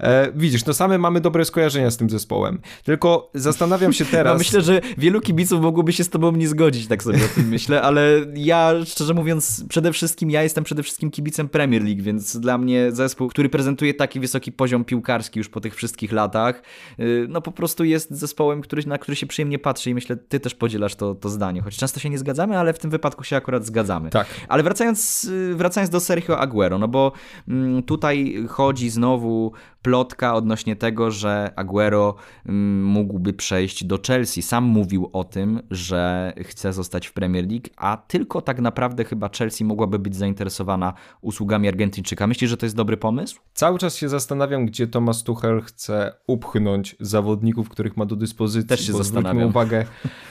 E, 0.00 0.32
widzisz, 0.34 0.64
no 0.64 0.74
same 0.74 0.98
mamy 0.98 1.20
dobre 1.20 1.44
skojarzenia 1.44 1.90
z 1.90 1.96
tym 1.96 2.10
zespołem. 2.10 2.60
Tylko 2.84 3.30
zastanawiam 3.34 3.92
się 3.92 4.04
teraz... 4.16 4.32
No 4.32 4.38
myślę, 4.38 4.62
że 4.62 4.80
wielu 4.98 5.20
kibiców 5.20 5.62
mogłoby 5.62 5.92
się 5.92 6.04
z 6.04 6.10
tobą 6.10 6.32
nie 6.32 6.48
zgodzić, 6.48 6.86
tak 6.86 7.02
sobie 7.02 7.18
o 7.24 7.34
tym 7.34 7.48
myślę, 7.48 7.82
ale 7.82 8.02
ja, 8.34 8.72
szczerze 8.84 9.14
mówiąc, 9.14 9.64
przede 9.68 9.92
wszystkim, 9.92 10.30
ja 10.30 10.42
jestem 10.42 10.64
przede 10.64 10.82
wszystkim 10.82 11.10
kibicem 11.10 11.48
Premier 11.48 11.82
League, 11.82 12.02
więc 12.02 12.36
dla 12.36 12.58
mnie 12.58 12.92
zespół, 12.92 13.28
który 13.28 13.48
prezentuje 13.48 13.94
taki 13.94 14.20
wysoki 14.20 14.52
poziom 14.52 14.84
piłkarski 14.84 15.40
już 15.40 15.48
po 15.48 15.60
tych 15.60 15.74
wszystkich 15.74 16.12
latach, 16.12 16.62
y, 17.00 17.26
no 17.28 17.40
po 17.40 17.52
prostu 17.52 17.84
jest 17.84 18.10
zespołem, 18.10 18.60
który, 18.60 18.82
na 18.86 18.98
który 18.98 19.16
się 19.16 19.26
przyjemnie 19.26 19.58
patrzy 19.58 19.90
i 19.90 19.94
myślę, 19.94 20.16
ty 20.16 20.40
też 20.40 20.54
podzielasz 20.54 20.94
to, 20.94 21.14
to 21.14 21.28
zdanie, 21.28 21.62
choć 21.62 21.76
często 21.76 22.00
się 22.00 22.10
nie 22.10 22.18
zgadzamy, 22.18 22.58
ale 22.58 22.72
w 22.72 22.78
tym 22.78 22.90
wypadku 22.90 23.24
się 23.24 23.36
akurat 23.36 23.66
zgadzamy. 23.66 24.10
Tak. 24.10 24.26
Ale 24.48 24.62
wracając, 24.62 25.24
y, 25.24 25.54
wracając 25.54 25.90
do 25.94 26.00
Sergio 26.00 26.34
Aguero, 26.34 26.78
no 26.78 26.88
bo 26.88 27.12
mm, 27.48 27.82
tutaj 27.82 28.44
chodzi 28.48 28.90
znowu 28.90 29.52
plotka 29.84 30.34
odnośnie 30.34 30.76
tego, 30.76 31.10
że 31.10 31.52
Aguero 31.56 32.14
mm, 32.46 32.84
mógłby 32.84 33.32
przejść 33.32 33.84
do 33.84 33.98
Chelsea. 34.06 34.42
Sam 34.42 34.64
mówił 34.64 35.10
o 35.12 35.24
tym, 35.24 35.62
że 35.70 36.32
chce 36.42 36.72
zostać 36.72 37.06
w 37.06 37.12
Premier 37.12 37.48
League, 37.48 37.66
a 37.76 37.96
tylko 37.96 38.40
tak 38.42 38.60
naprawdę 38.60 39.04
chyba 39.04 39.28
Chelsea 39.28 39.64
mogłaby 39.64 39.98
być 39.98 40.16
zainteresowana 40.16 40.94
usługami 41.20 41.68
Argentyńczyka. 41.68 42.26
Myślisz, 42.26 42.50
że 42.50 42.56
to 42.56 42.66
jest 42.66 42.76
dobry 42.76 42.96
pomysł? 42.96 43.40
Cały 43.54 43.78
czas 43.78 43.96
się 43.96 44.08
zastanawiam, 44.08 44.66
gdzie 44.66 44.86
Thomas 44.86 45.22
Tuchel 45.22 45.60
chce 45.60 46.12
upchnąć 46.26 46.96
zawodników, 47.00 47.68
których 47.68 47.96
ma 47.96 48.06
do 48.06 48.16
dyspozycji. 48.16 48.68
Też 48.68 48.86
się 48.86 48.92
zastanawiam. 48.92 49.48
uwagę, 49.48 49.84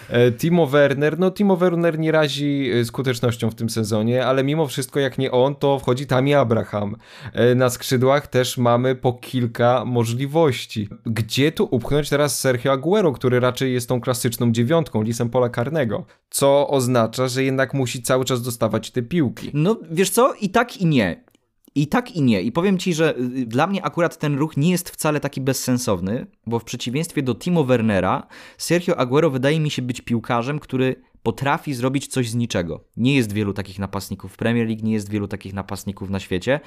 e, 0.10 0.32
Timo 0.32 0.68
Werner, 0.68 1.20
no 1.20 1.32
Timo 1.32 1.58
Werner 1.58 2.00
nie 2.00 2.12
razi 2.12 2.72
e, 2.74 2.86
skutecznością 2.86 3.50
w 3.50 3.56
tym 3.56 3.70
sezonie, 3.70 4.26
ale 4.26 4.44
mimo 4.44 4.68
wszystko 4.68 5.00
jak 5.00 5.18
nie 5.18 5.32
on, 5.32 5.56
to 5.56 5.80
wchodzi 5.80 6.08
Tami 6.08 6.34
Abraham. 6.34 6.96
E, 7.34 7.56
na 7.56 7.70
skrzydłach 7.70 8.28
też 8.28 8.58
mamy 8.58 8.96
po 8.96 9.14
kilku 9.14 9.43
kilka 9.44 9.86
możliwości. 9.86 10.90
Gdzie 11.06 11.52
tu 11.52 11.68
upchnąć 11.72 12.10
teraz 12.10 12.40
Sergio 12.40 12.72
Aguero, 12.72 13.12
który 13.12 13.40
raczej 13.40 13.74
jest 13.74 13.90
tą 13.90 14.02
klasyczną 14.02 14.52
dziewiątką, 14.52 15.02
lisem 15.02 15.30
pola 15.30 15.50
karnego? 15.50 16.06
Co 16.30 16.68
oznacza, 16.68 17.28
że 17.28 17.44
jednak 17.44 17.74
musi 17.74 18.02
cały 18.02 18.26
czas 18.26 18.42
dostawać 18.42 18.92
te 18.92 19.02
piłki. 19.02 19.52
No 19.54 19.78
wiesz 19.92 20.10
co, 20.10 20.34
i 20.34 20.50
tak 20.50 20.78
i 20.78 20.86
nie. 20.86 21.24
I 21.76 21.88
tak 21.88 22.16
i 22.16 22.22
nie. 22.22 22.42
I 22.42 22.52
powiem 22.52 22.78
ci, 22.78 22.94
że 22.94 23.18
y, 23.18 23.46
dla 23.46 23.68
mnie 23.68 23.86
akurat 23.86 24.18
ten 24.18 24.38
ruch 24.38 24.58
nie 24.58 24.72
jest 24.72 24.90
wcale 24.90 25.20
taki 25.20 25.42
bezsensowny, 25.42 26.28
bo 26.48 26.60
w 26.60 26.64
przeciwieństwie 26.64 27.24
do 27.24 27.36
Timo 27.36 27.64
Wernera, 27.64 28.28
Sergio 28.58 28.98
Aguero 28.98 29.30
wydaje 29.30 29.60
mi 29.60 29.72
się 29.72 29.82
być 29.82 30.02
piłkarzem, 30.02 30.60
który 30.60 30.96
potrafi 31.24 31.74
zrobić 31.74 32.08
coś 32.08 32.30
z 32.30 32.36
niczego. 32.36 32.84
Nie 32.98 33.16
jest 33.16 33.34
wielu 33.34 33.54
takich 33.54 33.80
napastników 33.80 34.34
w 34.34 34.38
Premier 34.38 34.68
League, 34.68 34.86
nie 34.86 34.94
jest 34.94 35.10
wielu 35.10 35.28
takich 35.28 35.54
napastników 35.54 36.10
na 36.10 36.20
świecie. 36.20 36.60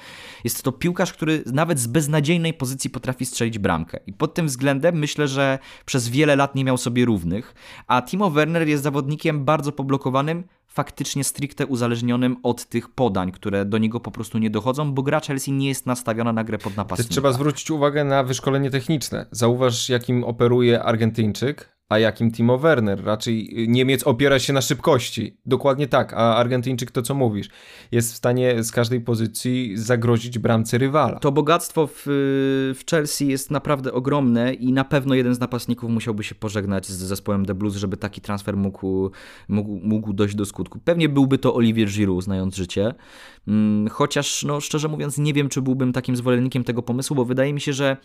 Jest 0.43 0.63
to 0.63 0.71
piłkarz, 0.71 1.13
który 1.13 1.43
nawet 1.45 1.79
z 1.79 1.87
beznadziejnej 1.87 2.53
pozycji 2.53 2.89
potrafi 2.89 3.25
strzelić 3.25 3.59
bramkę. 3.59 3.99
I 4.07 4.13
pod 4.13 4.33
tym 4.33 4.47
względem 4.47 4.95
myślę, 4.95 5.27
że 5.27 5.59
przez 5.85 6.09
wiele 6.09 6.35
lat 6.35 6.55
nie 6.55 6.63
miał 6.63 6.77
sobie 6.77 7.05
równych, 7.05 7.55
a 7.87 8.01
Timo 8.01 8.29
Werner 8.29 8.67
jest 8.67 8.83
zawodnikiem 8.83 9.45
bardzo 9.45 9.71
poblokowanym, 9.71 10.43
faktycznie 10.67 11.23
stricte 11.23 11.65
uzależnionym 11.65 12.37
od 12.43 12.65
tych 12.65 12.89
podań, 12.89 13.31
które 13.31 13.65
do 13.65 13.77
niego 13.77 13.99
po 13.99 14.11
prostu 14.11 14.37
nie 14.37 14.49
dochodzą, 14.49 14.93
bo 14.93 15.03
gra 15.03 15.19
Chelsea 15.19 15.51
nie 15.51 15.67
jest 15.67 15.85
nastawiona 15.85 16.33
na 16.33 16.43
grę 16.43 16.57
pod 16.57 16.77
napastnika. 16.77 17.07
Też 17.07 17.15
trzeba 17.15 17.31
zwrócić 17.31 17.71
uwagę 17.71 18.03
na 18.03 18.23
wyszkolenie 18.23 18.71
techniczne. 18.71 19.25
Zauważ, 19.31 19.89
jakim 19.89 20.23
operuje 20.23 20.83
Argentyńczyk, 20.83 21.76
a 21.89 21.99
jakim 21.99 22.31
Timo 22.31 22.57
Werner? 22.57 23.03
Raczej 23.03 23.63
y, 23.63 23.67
Niemiec 23.67 24.03
opiera 24.03 24.39
się 24.39 24.53
na 24.53 24.61
szybkości. 24.61 25.37
Dokładnie 25.45 25.87
tak, 25.87 26.13
a 26.13 26.35
Argentyńczyk 26.35 26.91
to 26.91 27.01
co 27.01 27.15
mówisz, 27.15 27.49
jest 27.91 28.13
w 28.13 28.15
stanie 28.15 28.63
z 28.63 28.71
każdej 28.71 29.01
pozycji 29.01 29.71
zagrozić 29.77 30.39
bramce 30.39 30.77
rywala. 30.77 31.19
To 31.19 31.31
bogactwo 31.31 31.87
w, 31.87 32.03
w 32.75 32.81
Chelsea 32.89 33.27
jest 33.27 33.51
naprawdę 33.51 33.93
ogromne 33.93 34.53
i 34.53 34.73
na 34.73 34.83
pewno 34.83 35.15
jeden 35.15 35.35
z 35.35 35.39
napastników 35.39 35.89
musiałby 35.89 36.23
się 36.23 36.35
pożegnać 36.35 36.87
z 36.87 36.97
zespołem 36.97 37.45
The 37.45 37.53
Blues, 37.53 37.75
żeby 37.75 37.97
taki 37.97 38.21
transfer 38.21 38.57
mógł, 38.57 39.11
mógł, 39.47 39.79
mógł 39.83 40.13
dojść 40.13 40.35
do 40.35 40.45
skutku. 40.45 40.79
Pewnie 40.79 41.09
byłby 41.09 41.37
to 41.37 41.55
Olivier 41.55 41.87
Giroud, 41.87 42.23
znając 42.23 42.55
życie. 42.55 42.93
Mm, 43.47 43.89
chociaż, 43.89 44.43
no 44.43 44.61
szczerze 44.61 44.87
mówiąc, 44.87 45.17
nie 45.17 45.33
wiem, 45.33 45.49
czy 45.49 45.61
byłbym 45.61 45.93
takim 45.93 46.15
zwolennikiem 46.15 46.63
tego 46.63 46.81
pomysłu, 46.81 47.15
bo 47.15 47.25
wydaje 47.25 47.53
mi 47.53 47.61
się, 47.61 47.73
że 47.73 47.97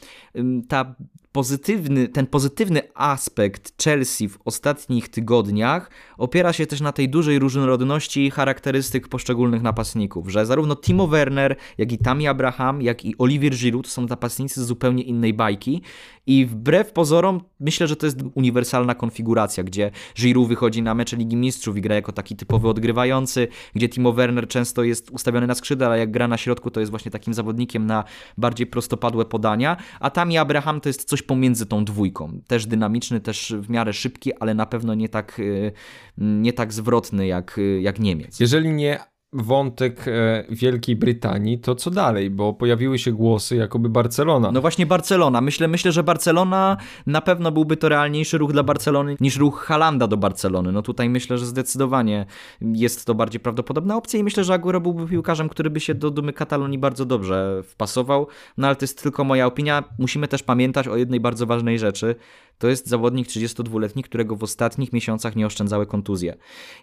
ta 0.69 0.95
pozytywny, 1.33 2.09
ten 2.09 2.27
pozytywny 2.27 2.81
aspekt 2.95 3.72
Chelsea 3.85 4.29
w 4.29 4.39
ostatnich 4.45 5.09
tygodniach. 5.09 5.91
Opiera 6.19 6.53
się 6.53 6.67
też 6.67 6.81
na 6.81 6.93
tej 6.93 7.09
dużej 7.09 7.39
różnorodności 7.39 8.31
charakterystyk 8.31 9.09
poszczególnych 9.09 9.63
napastników, 9.63 10.29
że 10.29 10.47
zarówno 10.47 10.77
Timo 10.77 11.07
Werner, 11.07 11.57
jak 11.79 11.93
i 11.93 11.99
Tammy 11.99 12.29
Abraham, 12.29 12.83
jak 12.83 13.05
i 13.05 13.15
Olivier 13.19 13.53
Giroud 13.55 13.89
są 13.89 14.07
napastnicy 14.07 14.65
z 14.65 14.67
zupełnie 14.67 15.03
innej 15.03 15.35
bajki. 15.35 15.83
I 16.27 16.47
wbrew 16.47 16.93
pozorom 16.93 17.41
myślę, 17.61 17.89
że 17.89 17.97
to 17.97 18.07
jest 18.07 18.19
uniwersalna 18.35 18.95
konfiguracja, 18.95 19.65
gdzie 19.65 19.91
Giroud 20.17 20.49
wychodzi 20.49 20.83
na 20.83 20.95
mecze 20.95 21.17
Ligi 21.17 21.37
Mistrzów 21.37 21.77
i 21.77 21.81
gra 21.81 21.95
jako 21.95 22.13
taki 22.13 22.37
typowy 22.37 22.69
odgrywający, 22.69 23.49
gdzie 23.75 23.89
Timo 23.89 24.13
Werner 24.13 24.49
często 24.49 24.83
jest 24.83 25.11
ustawiony 25.11 25.47
na 25.47 25.55
skrzydle, 25.55 25.87
ale 25.87 25.99
jak 25.99 26.11
gra 26.11 26.29
na 26.29 26.37
środku 26.37 26.71
to 26.71 26.81
jest 26.81 26.91
właśnie 26.91 27.11
takim 27.11 27.35
zawodnikiem 27.35 27.87
na 27.87 28.05
bardziej 28.39 28.67
prostopadłe 28.67 29.25
podania, 29.25 29.77
a 30.01 30.11
Tammy 30.11 30.41
Abraham 30.41 30.81
to 30.81 30.89
jest 30.89 31.05
coś 31.05 31.23
pomiędzy 31.23 31.67
tą 31.67 31.85
dwójką. 31.85 32.41
Też 32.47 32.67
dynamiczny, 32.67 33.21
też 33.21 33.55
w 33.63 33.71
miarę 33.71 33.93
szybki, 33.93 34.35
ale 34.35 34.55
na 34.55 34.67
pewno 34.67 34.95
nie 34.95 35.09
tak, 35.09 35.39
y, 35.39 35.73
nie 36.19 36.53
tak 36.53 36.73
zwrotny 36.73 37.27
jak, 37.27 37.59
y, 37.59 37.81
jak 37.81 37.99
Niemiec. 37.99 38.41
Jeżeli 38.41 38.71
nie 38.71 39.12
wątek 39.33 40.09
e, 40.09 40.45
Wielkiej 40.51 40.97
Brytanii, 40.97 41.59
to 41.59 41.75
co 41.75 41.91
dalej? 41.91 42.31
Bo 42.31 42.53
pojawiły 42.53 42.99
się 42.99 43.13
głosy, 43.13 43.57
jakoby 43.57 43.89
Barcelona. 43.89 44.53
No 44.53 44.61
właśnie 44.61 44.87
Barcelona. 44.87 45.41
Myślę, 45.41 45.69
myślę, 45.69 45.93
że 45.93 46.03
Barcelona 46.03 46.77
na 47.07 47.21
pewno 47.21 47.53
byłby 47.53 47.77
to 47.77 47.89
realniejszy 47.89 48.39
ruch 48.39 48.53
dla 48.53 48.63
Barcelony 48.63 49.17
niż 49.21 49.37
ruch 49.37 49.65
Halanda 49.65 50.07
do 50.07 50.17
Barcelony. 50.17 50.73
No 50.73 50.83
tutaj 50.83 51.09
myślę, 51.09 51.39
że 51.39 51.47
zdecydowanie 51.47 52.27
jest 52.61 53.05
to 53.05 53.15
bardziej 53.15 53.41
prawdopodobna 53.41 53.97
opcja 53.97 54.21
i 54.21 54.25
myślę, 54.25 54.45
że 54.45 54.55
Aguero 54.55 54.81
byłby 54.81 55.07
piłkarzem, 55.07 55.49
który 55.49 55.71
by 55.71 55.81
się 55.81 55.95
do 55.95 56.11
dumy 56.11 56.33
Katalonii 56.33 56.79
bardzo 56.79 57.05
dobrze 57.05 57.63
wpasował. 57.65 58.27
No 58.57 58.67
ale 58.67 58.77
to 58.77 58.85
jest 58.85 59.03
tylko 59.03 59.25
moja 59.25 59.47
opinia. 59.47 59.85
Musimy 59.99 60.29
też 60.29 60.43
pamiętać 60.43 60.89
o 60.89 60.97
jednej 60.97 61.21
bardzo 61.21 61.47
ważnej 61.47 61.79
rzeczy. 61.79 62.15
To 62.59 62.69
jest 62.69 62.89
zawodnik 62.89 63.29
32-letni, 63.29 64.03
którego 64.03 64.37
w 64.37 64.43
ostatnich 64.43 64.93
miesiącach 64.93 65.37
nie 65.37 65.47
oszczędzały 65.47 65.87
kontuzje. 65.87 66.37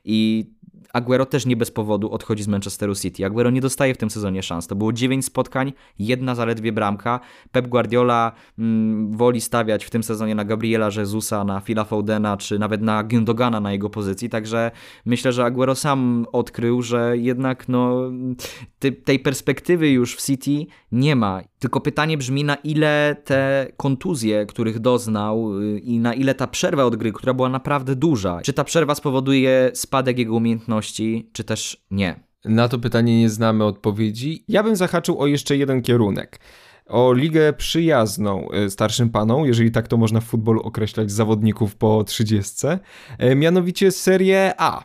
I 0.05 0.49
Aguero 0.93 1.25
też 1.25 1.45
nie 1.45 1.57
bez 1.57 1.71
powodu 1.71 2.11
odchodzi 2.11 2.43
z 2.43 2.47
Manchesteru 2.47 2.95
City. 2.95 3.25
Aguero 3.25 3.49
nie 3.49 3.61
dostaje 3.61 3.93
w 3.93 3.97
tym 3.97 4.09
sezonie 4.09 4.43
szans. 4.43 4.67
To 4.67 4.75
było 4.75 4.93
9 4.93 5.25
spotkań, 5.25 5.73
jedna 5.99 6.35
zaledwie 6.35 6.71
bramka. 6.71 7.19
Pep 7.51 7.67
Guardiola 7.67 8.31
mm, 8.59 9.17
woli 9.17 9.41
stawiać 9.41 9.85
w 9.85 9.89
tym 9.89 10.03
sezonie 10.03 10.35
na 10.35 10.45
Gabriela 10.45 10.89
Jezusa, 10.97 11.43
na 11.43 11.61
Phila 11.61 11.83
Foudena, 11.83 12.37
czy 12.37 12.59
nawet 12.59 12.81
na 12.81 13.03
Gündogana 13.03 13.61
na 13.61 13.71
jego 13.71 13.89
pozycji. 13.89 14.29
Także 14.29 14.71
myślę, 15.05 15.31
że 15.31 15.45
Aguero 15.45 15.75
sam 15.75 16.25
odkrył, 16.31 16.81
że 16.81 17.17
jednak 17.17 17.69
no, 17.69 18.11
tej 19.05 19.19
perspektywy 19.19 19.89
już 19.89 20.15
w 20.15 20.25
City 20.25 20.65
nie 20.91 21.15
ma. 21.15 21.41
Tylko 21.59 21.81
pytanie 21.81 22.17
brzmi, 22.17 22.43
na 22.43 22.55
ile 22.55 23.15
te 23.23 23.71
kontuzje, 23.77 24.45
których 24.45 24.79
doznał 24.79 25.59
y, 25.59 25.79
i 25.79 25.99
na 25.99 26.13
ile 26.13 26.35
ta 26.35 26.47
przerwa 26.47 26.85
od 26.85 26.95
gry, 26.95 27.11
która 27.11 27.33
była 27.33 27.49
naprawdę 27.49 27.95
duża, 27.95 28.41
czy 28.41 28.53
ta 28.53 28.63
przerwa 28.63 28.95
spowoduje 28.95 29.71
spadek 29.73 30.17
jego 30.17 30.35
umiejętności, 30.35 30.78
czy 31.33 31.43
też 31.43 31.85
nie? 31.91 32.19
Na 32.45 32.67
to 32.67 32.79
pytanie 32.79 33.19
nie 33.19 33.29
znamy 33.29 33.63
odpowiedzi. 33.63 34.43
Ja 34.47 34.63
bym 34.63 34.75
zahaczył 34.75 35.19
o 35.19 35.27
jeszcze 35.27 35.57
jeden 35.57 35.81
kierunek. 35.81 36.39
O 36.85 37.13
ligę 37.13 37.53
przyjazną 37.53 38.47
y, 38.51 38.69
starszym 38.69 39.09
panom, 39.09 39.45
jeżeli 39.45 39.71
tak 39.71 39.87
to 39.87 39.97
można 39.97 40.19
w 40.19 40.23
futbolu 40.23 40.61
określać 40.61 41.11
zawodników 41.11 41.75
po 41.75 42.03
30, 42.03 42.67
y, 43.23 43.35
mianowicie 43.35 43.91
Serię 43.91 44.53
A. 44.57 44.83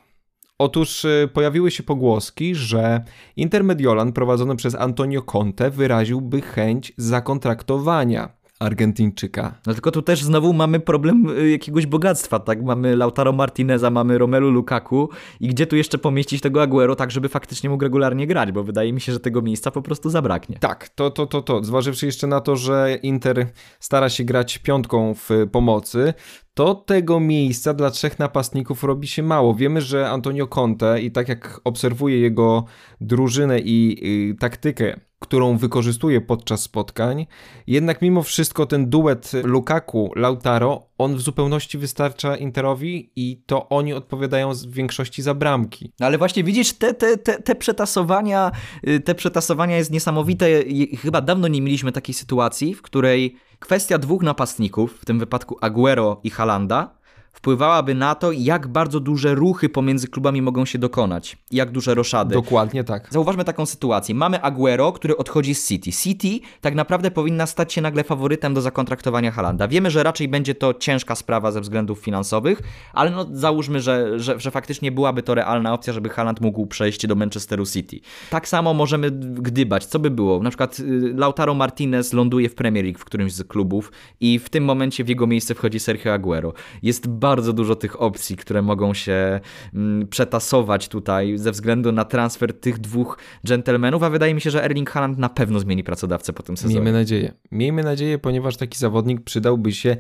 Otóż 0.59 1.05
y, 1.05 1.29
pojawiły 1.33 1.71
się 1.71 1.83
pogłoski, 1.83 2.55
że 2.55 3.05
Intermediolan 3.37 4.13
prowadzony 4.13 4.57
przez 4.57 4.75
Antonio 4.75 5.23
Conte 5.23 5.71
wyraziłby 5.71 6.41
chęć 6.41 6.93
zakontraktowania 6.97 8.44
Argentyńczyka. 8.65 9.55
No 9.67 9.73
tylko 9.73 9.91
tu 9.91 10.03
też 10.03 10.23
znowu 10.23 10.53
mamy 10.53 10.81
problem 10.81 11.39
y, 11.39 11.51
jakiegoś 11.51 11.87
bogactwa, 11.87 12.39
tak? 12.39 12.63
Mamy 12.63 12.97
Lautaro 12.97 13.33
Martineza, 13.33 13.91
mamy 13.91 14.19
Romelu 14.19 14.51
Lukaku 14.51 15.09
i 15.41 15.49
gdzie 15.49 15.67
tu 15.67 15.77
jeszcze 15.77 15.99
pomieścić 15.99 16.41
tego 16.41 16.63
Aguero 16.63 16.97
tak, 16.97 17.11
żeby 17.11 17.29
faktycznie 17.29 17.71
mógł 17.71 17.83
regularnie 17.83 18.27
grać, 18.27 18.53
bo 18.53 18.65
wydaje 18.65 18.93
mi 18.93 19.01
się, 19.01 19.13
że 19.13 19.21
tego 19.21 19.43
miejsca 19.43 19.71
po 19.71 19.83
prostu 19.83 20.11
zabraknie. 20.11 20.59
Tak, 20.61 20.89
to, 20.89 21.11
to, 21.11 21.27
to, 21.27 21.43
to. 21.43 21.65
Zważywszy 21.65 22.07
jeszcze 22.07 22.27
na 22.27 22.41
to, 22.41 22.57
że 22.57 22.99
Inter 23.03 23.47
stara 23.81 24.09
się 24.09 24.25
grać 24.25 24.59
piątką 24.59 25.15
w 25.15 25.29
pomocy, 25.53 26.15
to 26.55 26.75
tego 26.75 27.21
miejsca 27.21 27.75
dla 27.75 27.91
trzech 27.91 28.19
napastników 28.19 28.85
robi 28.85 29.09
się 29.09 29.23
mało. 29.23 29.55
Wiemy, 29.55 29.81
że 29.81 30.11
Antonio 30.11 30.47
Conte 30.47 31.01
i 31.01 31.11
tak 31.11 31.29
jak 31.29 31.61
obserwuję 31.65 32.21
jego 32.21 32.65
drużynę 33.01 33.61
i, 33.61 33.99
i 34.03 34.35
taktykę, 34.37 35.01
którą 35.25 35.57
wykorzystuje 35.57 36.21
podczas 36.21 36.63
spotkań, 36.63 37.27
jednak 37.67 38.03
mimo 38.03 38.23
wszystko 38.23 38.67
ten 38.67 38.91
duet 38.91 39.33
Lukaku-Lautaro, 39.33 40.81
on 40.99 41.17
w 41.17 41.21
zupełności 41.21 41.79
wystarcza 41.79 42.37
Interowi 42.37 43.13
i 43.17 43.43
to 43.47 43.69
oni 43.69 43.93
odpowiadają 43.93 44.55
w 44.55 44.67
większości 44.67 45.23
za 45.23 45.35
bramki. 45.35 45.93
No 46.01 46.07
ale 46.07 46.19
właśnie 46.19 46.45
widzisz, 46.45 46.73
te, 46.73 46.95
te, 46.95 47.17
te, 47.17 47.43
te 47.43 47.55
przetasowania, 47.55 48.51
y, 48.89 49.01
te 49.01 49.15
przetasowania 49.15 49.77
jest 49.77 49.91
niesamowite. 49.91 50.47
Chyba 50.99 51.21
dawno 51.21 51.49
nie 51.49 51.63
mieliśmy 51.63 51.93
takiej 51.93 52.15
sytuacji, 52.15 52.75
w 52.75 52.83
której 52.83 53.37
kwestia 53.59 53.99
dwóch 53.99 54.23
napastników, 54.23 54.99
w 55.01 55.05
tym 55.05 55.19
wypadku 55.19 55.57
Aguero 55.61 56.21
i 56.25 56.31
Halanda, 56.31 57.04
wpływałaby 57.35 57.95
na 57.95 58.15
to, 58.15 58.33
jak 58.33 58.69
bardzo 58.69 59.01
duże 59.01 59.35
ruchy 59.35 59.69
pomiędzy 59.69 60.09
klubami 60.09 60.43
mogą 60.43 60.65
się 60.65 60.79
dokonać, 60.79 61.39
jak 61.51 61.71
duże 61.71 61.95
roszady. 61.95 62.35
Dokładnie 62.35 62.85
tak. 62.85 63.09
Zauważmy 63.11 63.45
taką 63.45 63.67
sytuację. 63.67 64.15
Mamy 64.15 64.43
Aguero, 64.43 64.93
który 64.93 65.17
odchodzi 65.17 65.55
z 65.55 65.69
City. 65.69 65.93
City 65.93 66.41
tak 66.61 66.75
naprawdę 66.75 67.11
powinna 67.11 67.47
stać 67.47 67.73
się 67.73 67.81
nagle 67.81 68.05
faworytem 68.05 68.55
do 68.55 68.61
zakontraktowania 68.61 69.31
Halanda. 69.31 69.69
Wiemy, 69.69 69.91
że 69.91 70.03
raczej 70.03 70.29
będzie 70.29 70.55
to 70.55 70.75
ciężka 70.75 71.15
sprawa 71.15 71.53
ze 71.53 71.61
względów 71.61 71.99
finansowych, 71.99 72.63
ale 72.93 73.11
no 73.11 73.27
załóżmy, 73.33 73.81
że, 73.81 74.19
że, 74.21 74.41
że 74.41 74.51
faktycznie 74.51 74.93
byłaby 74.93 75.23
to 75.23 75.35
realna 75.35 75.73
opcja, 75.73 75.93
żeby 75.93 76.09
Haland 76.09 76.41
mógł 76.41 76.67
przejść 76.67 77.07
do 77.07 77.15
Manchesteru 77.15 77.67
City. 77.67 78.01
Tak 78.31 78.49
samo 78.49 78.75
możemy 78.75 79.11
gdybać, 79.11 79.85
co 79.85 79.99
by 79.99 80.11
było. 80.11 80.43
Na 80.43 80.51
przykład 80.51 80.81
y, 80.81 81.15
Lautaro 81.17 81.55
Martinez 81.55 82.13
ląduje 82.13 82.49
w 82.49 82.55
Premier 82.55 82.85
League 82.85 82.99
w 82.99 83.05
którymś 83.05 83.33
z 83.33 83.45
klubów 83.45 83.93
i 84.21 84.39
w 84.39 84.49
tym 84.49 84.65
momencie 84.65 85.05
w 85.05 85.09
jego 85.09 85.27
miejsce 85.27 85.55
wchodzi 85.55 85.81
Sergio 85.81 86.13
Aguero. 86.13 86.53
Jest 86.83 87.09
bardzo 87.25 87.53
dużo 87.53 87.77
tych 87.77 88.03
opcji, 88.03 88.37
które 88.37 88.63
mogą 88.63 88.95
się 88.95 89.41
mm, 89.75 90.09
przetasować 90.09 90.89
tutaj 90.89 91.39
ze 91.39 91.51
względu 91.51 91.93
na 91.93 92.05
transfer 92.05 92.61
tych 92.61 92.79
dwóch 92.79 93.19
dżentelmenów, 93.47 94.03
a 94.03 94.11
wydaje 94.11 94.35
mi 94.35 94.41
się, 94.41 94.51
że 94.51 94.65
Erling 94.65 94.91
Haaland 94.91 95.19
na 95.19 95.29
pewno 95.29 95.61
zmieni 95.61 95.85
pracodawcę 95.85 96.33
po 96.33 96.43
tym 96.43 96.57
sezonie. 96.57 96.75
Miejmy 96.75 96.93
nadzieję. 96.93 97.33
Miejmy 97.53 97.83
nadzieję, 97.83 98.19
ponieważ 98.19 98.57
taki 98.57 98.79
zawodnik 98.79 99.21
przydałby 99.21 99.73
się 99.73 99.97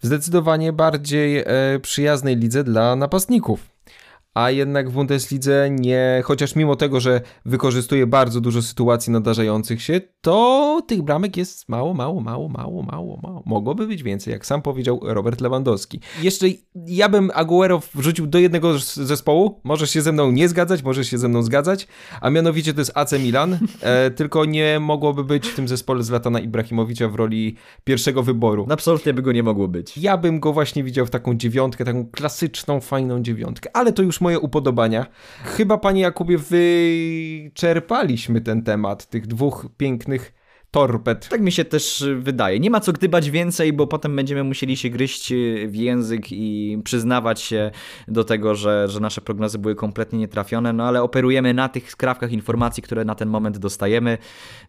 w 0.00 0.06
zdecydowanie 0.06 0.72
bardziej 0.72 1.38
e, 1.38 1.44
przyjaznej 1.82 2.36
lidze 2.36 2.64
dla 2.64 2.96
napastników 2.96 3.77
a 4.38 4.50
jednak 4.50 4.90
w 4.90 4.92
Bundeslidze 4.92 5.68
nie, 5.70 6.22
chociaż 6.24 6.56
mimo 6.56 6.76
tego, 6.76 7.00
że 7.00 7.20
wykorzystuje 7.44 8.06
bardzo 8.06 8.40
dużo 8.40 8.62
sytuacji 8.62 9.12
nadarzających 9.12 9.82
się, 9.82 10.00
to 10.20 10.82
tych 10.86 11.02
bramek 11.02 11.36
jest 11.36 11.68
mało, 11.68 11.94
mało, 11.94 12.20
mało, 12.20 12.48
mało, 12.48 12.82
mało, 12.82 13.20
mało. 13.22 13.42
Mogłoby 13.46 13.86
być 13.86 14.02
więcej, 14.02 14.32
jak 14.32 14.46
sam 14.46 14.62
powiedział 14.62 15.00
Robert 15.02 15.40
Lewandowski. 15.40 16.00
Jeszcze 16.22 16.46
ja 16.86 17.08
bym 17.08 17.30
Aguero 17.34 17.82
wrzucił 17.94 18.26
do 18.26 18.38
jednego 18.38 18.78
zespołu, 18.78 19.60
możesz 19.64 19.90
się 19.90 20.02
ze 20.02 20.12
mną 20.12 20.30
nie 20.30 20.48
zgadzać, 20.48 20.82
możesz 20.82 21.10
się 21.10 21.18
ze 21.18 21.28
mną 21.28 21.42
zgadzać, 21.42 21.88
a 22.20 22.30
mianowicie 22.30 22.74
to 22.74 22.80
jest 22.80 22.92
AC 22.94 23.12
Milan, 23.12 23.58
e, 23.80 24.10
tylko 24.18 24.44
nie 24.44 24.80
mogłoby 24.80 25.24
być 25.24 25.48
w 25.48 25.54
tym 25.54 25.68
zespole 25.68 26.02
Zlatana 26.02 26.40
Ibrahimowicza 26.40 27.08
w 27.08 27.14
roli 27.14 27.56
pierwszego 27.84 28.22
wyboru. 28.22 28.66
Absolutnie 28.70 29.14
by 29.14 29.22
go 29.22 29.32
nie 29.32 29.42
mogło 29.42 29.68
być. 29.68 29.98
Ja 29.98 30.16
bym 30.16 30.40
go 30.40 30.52
właśnie 30.52 30.84
widział 30.84 31.06
w 31.06 31.10
taką 31.10 31.34
dziewiątkę, 31.34 31.84
taką 31.84 32.06
klasyczną, 32.06 32.80
fajną 32.80 33.22
dziewiątkę, 33.22 33.70
ale 33.72 33.92
to 33.92 34.02
już 34.02 34.20
moje 34.20 34.27
upodobania. 34.36 35.06
Chyba, 35.44 35.78
panie 35.78 36.02
Jakubie, 36.02 36.38
wyczerpaliśmy 36.38 38.40
ten 38.40 38.62
temat 38.62 39.06
tych 39.06 39.26
dwóch 39.26 39.66
pięknych 39.76 40.37
torped. 40.70 41.28
Tak 41.28 41.40
mi 41.40 41.52
się 41.52 41.64
też 41.64 42.04
wydaje. 42.16 42.60
Nie 42.60 42.70
ma 42.70 42.80
co 42.80 42.92
gdybać 42.92 43.30
więcej, 43.30 43.72
bo 43.72 43.86
potem 43.86 44.16
będziemy 44.16 44.44
musieli 44.44 44.76
się 44.76 44.90
gryźć 44.90 45.32
w 45.66 45.74
język 45.74 46.32
i 46.32 46.78
przyznawać 46.84 47.40
się 47.40 47.70
do 48.08 48.24
tego, 48.24 48.54
że, 48.54 48.88
że 48.88 49.00
nasze 49.00 49.20
prognozy 49.20 49.58
były 49.58 49.74
kompletnie 49.74 50.18
nietrafione, 50.18 50.72
no 50.72 50.84
ale 50.84 51.02
operujemy 51.02 51.54
na 51.54 51.68
tych 51.68 51.90
skrawkach 51.90 52.32
informacji, 52.32 52.82
które 52.82 53.04
na 53.04 53.14
ten 53.14 53.28
moment 53.28 53.58
dostajemy. 53.58 54.18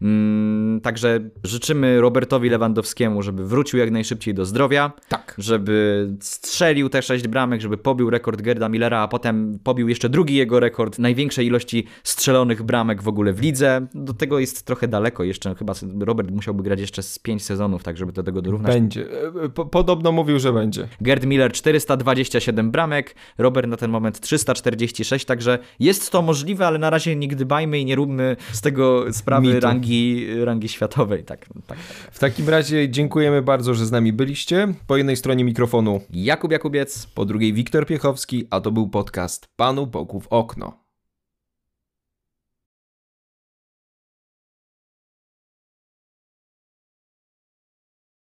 Mm, 0.01 0.81
także 0.81 1.19
życzymy 1.43 2.01
Robertowi 2.01 2.49
Lewandowskiemu, 2.49 3.21
żeby 3.21 3.45
wrócił 3.45 3.79
jak 3.79 3.91
najszybciej 3.91 4.33
do 4.33 4.45
zdrowia. 4.45 4.91
Tak. 5.09 5.35
Żeby 5.37 6.07
strzelił 6.21 6.89
te 6.89 7.01
sześć 7.01 7.27
bramek, 7.27 7.61
żeby 7.61 7.77
pobił 7.77 8.09
rekord 8.09 8.41
Gerda 8.41 8.69
Millera, 8.69 8.99
a 8.99 9.07
potem 9.07 9.59
pobił 9.63 9.89
jeszcze 9.89 10.09
drugi 10.09 10.35
jego 10.35 10.59
rekord 10.59 10.99
największej 10.99 11.47
ilości 11.47 11.87
strzelonych 12.03 12.63
bramek 12.63 13.01
w 13.01 13.07
ogóle 13.07 13.33
w 13.33 13.41
lidze. 13.41 13.87
Do 13.93 14.13
tego 14.13 14.39
jest 14.39 14.65
trochę 14.65 14.87
daleko, 14.87 15.23
jeszcze 15.23 15.55
chyba 15.55 15.73
Robert 15.99 16.31
musiałby 16.31 16.63
grać 16.63 16.79
jeszcze 16.79 17.03
z 17.03 17.19
5 17.19 17.43
sezonów, 17.43 17.83
tak 17.83 17.97
żeby 17.97 18.11
do 18.11 18.23
tego 18.23 18.41
dorównać. 18.41 18.73
Będzie. 18.73 19.05
E, 19.45 19.49
podobno 19.49 20.11
mówił, 20.11 20.39
że 20.39 20.53
będzie. 20.53 20.87
Gerd 21.01 21.25
Miller 21.25 21.51
427 21.51 22.71
bramek, 22.71 23.15
Robert 23.37 23.67
na 23.67 23.77
ten 23.77 23.91
moment 23.91 24.19
346, 24.19 25.25
także 25.25 25.59
jest 25.79 26.11
to 26.11 26.21
możliwe, 26.21 26.67
ale 26.67 26.79
na 26.79 26.89
razie 26.89 27.15
nie 27.15 27.27
gdybajmy 27.27 27.79
i 27.79 27.85
nie 27.85 27.95
róbmy 27.95 28.35
z 28.51 28.61
tego 28.61 29.13
sprawy 29.13 29.59
rangi, 29.59 30.27
rangi 30.43 30.67
światowej. 30.67 31.23
Tak, 31.23 31.47
tak, 31.47 31.63
tak. 31.67 31.77
W 32.11 32.19
takim 32.19 32.49
razie 32.49 32.89
dziękujemy 32.89 33.41
bardzo, 33.41 33.73
że 33.73 33.85
z 33.85 33.91
nami 33.91 34.13
byliście. 34.13 34.73
Po 34.87 34.97
jednej 34.97 35.15
stronie 35.15 35.43
mikrofonu 35.43 36.01
Jakub 36.09 36.51
Jakubiec, 36.51 37.07
po 37.07 37.25
drugiej 37.25 37.53
Wiktor 37.53 37.85
Piechowski, 37.85 38.47
a 38.49 38.61
to 38.61 38.71
był 38.71 38.89
podcast 38.89 39.47
Panu 39.55 39.87
Bogu 39.87 40.19
w 40.19 40.27
okno. 40.27 40.88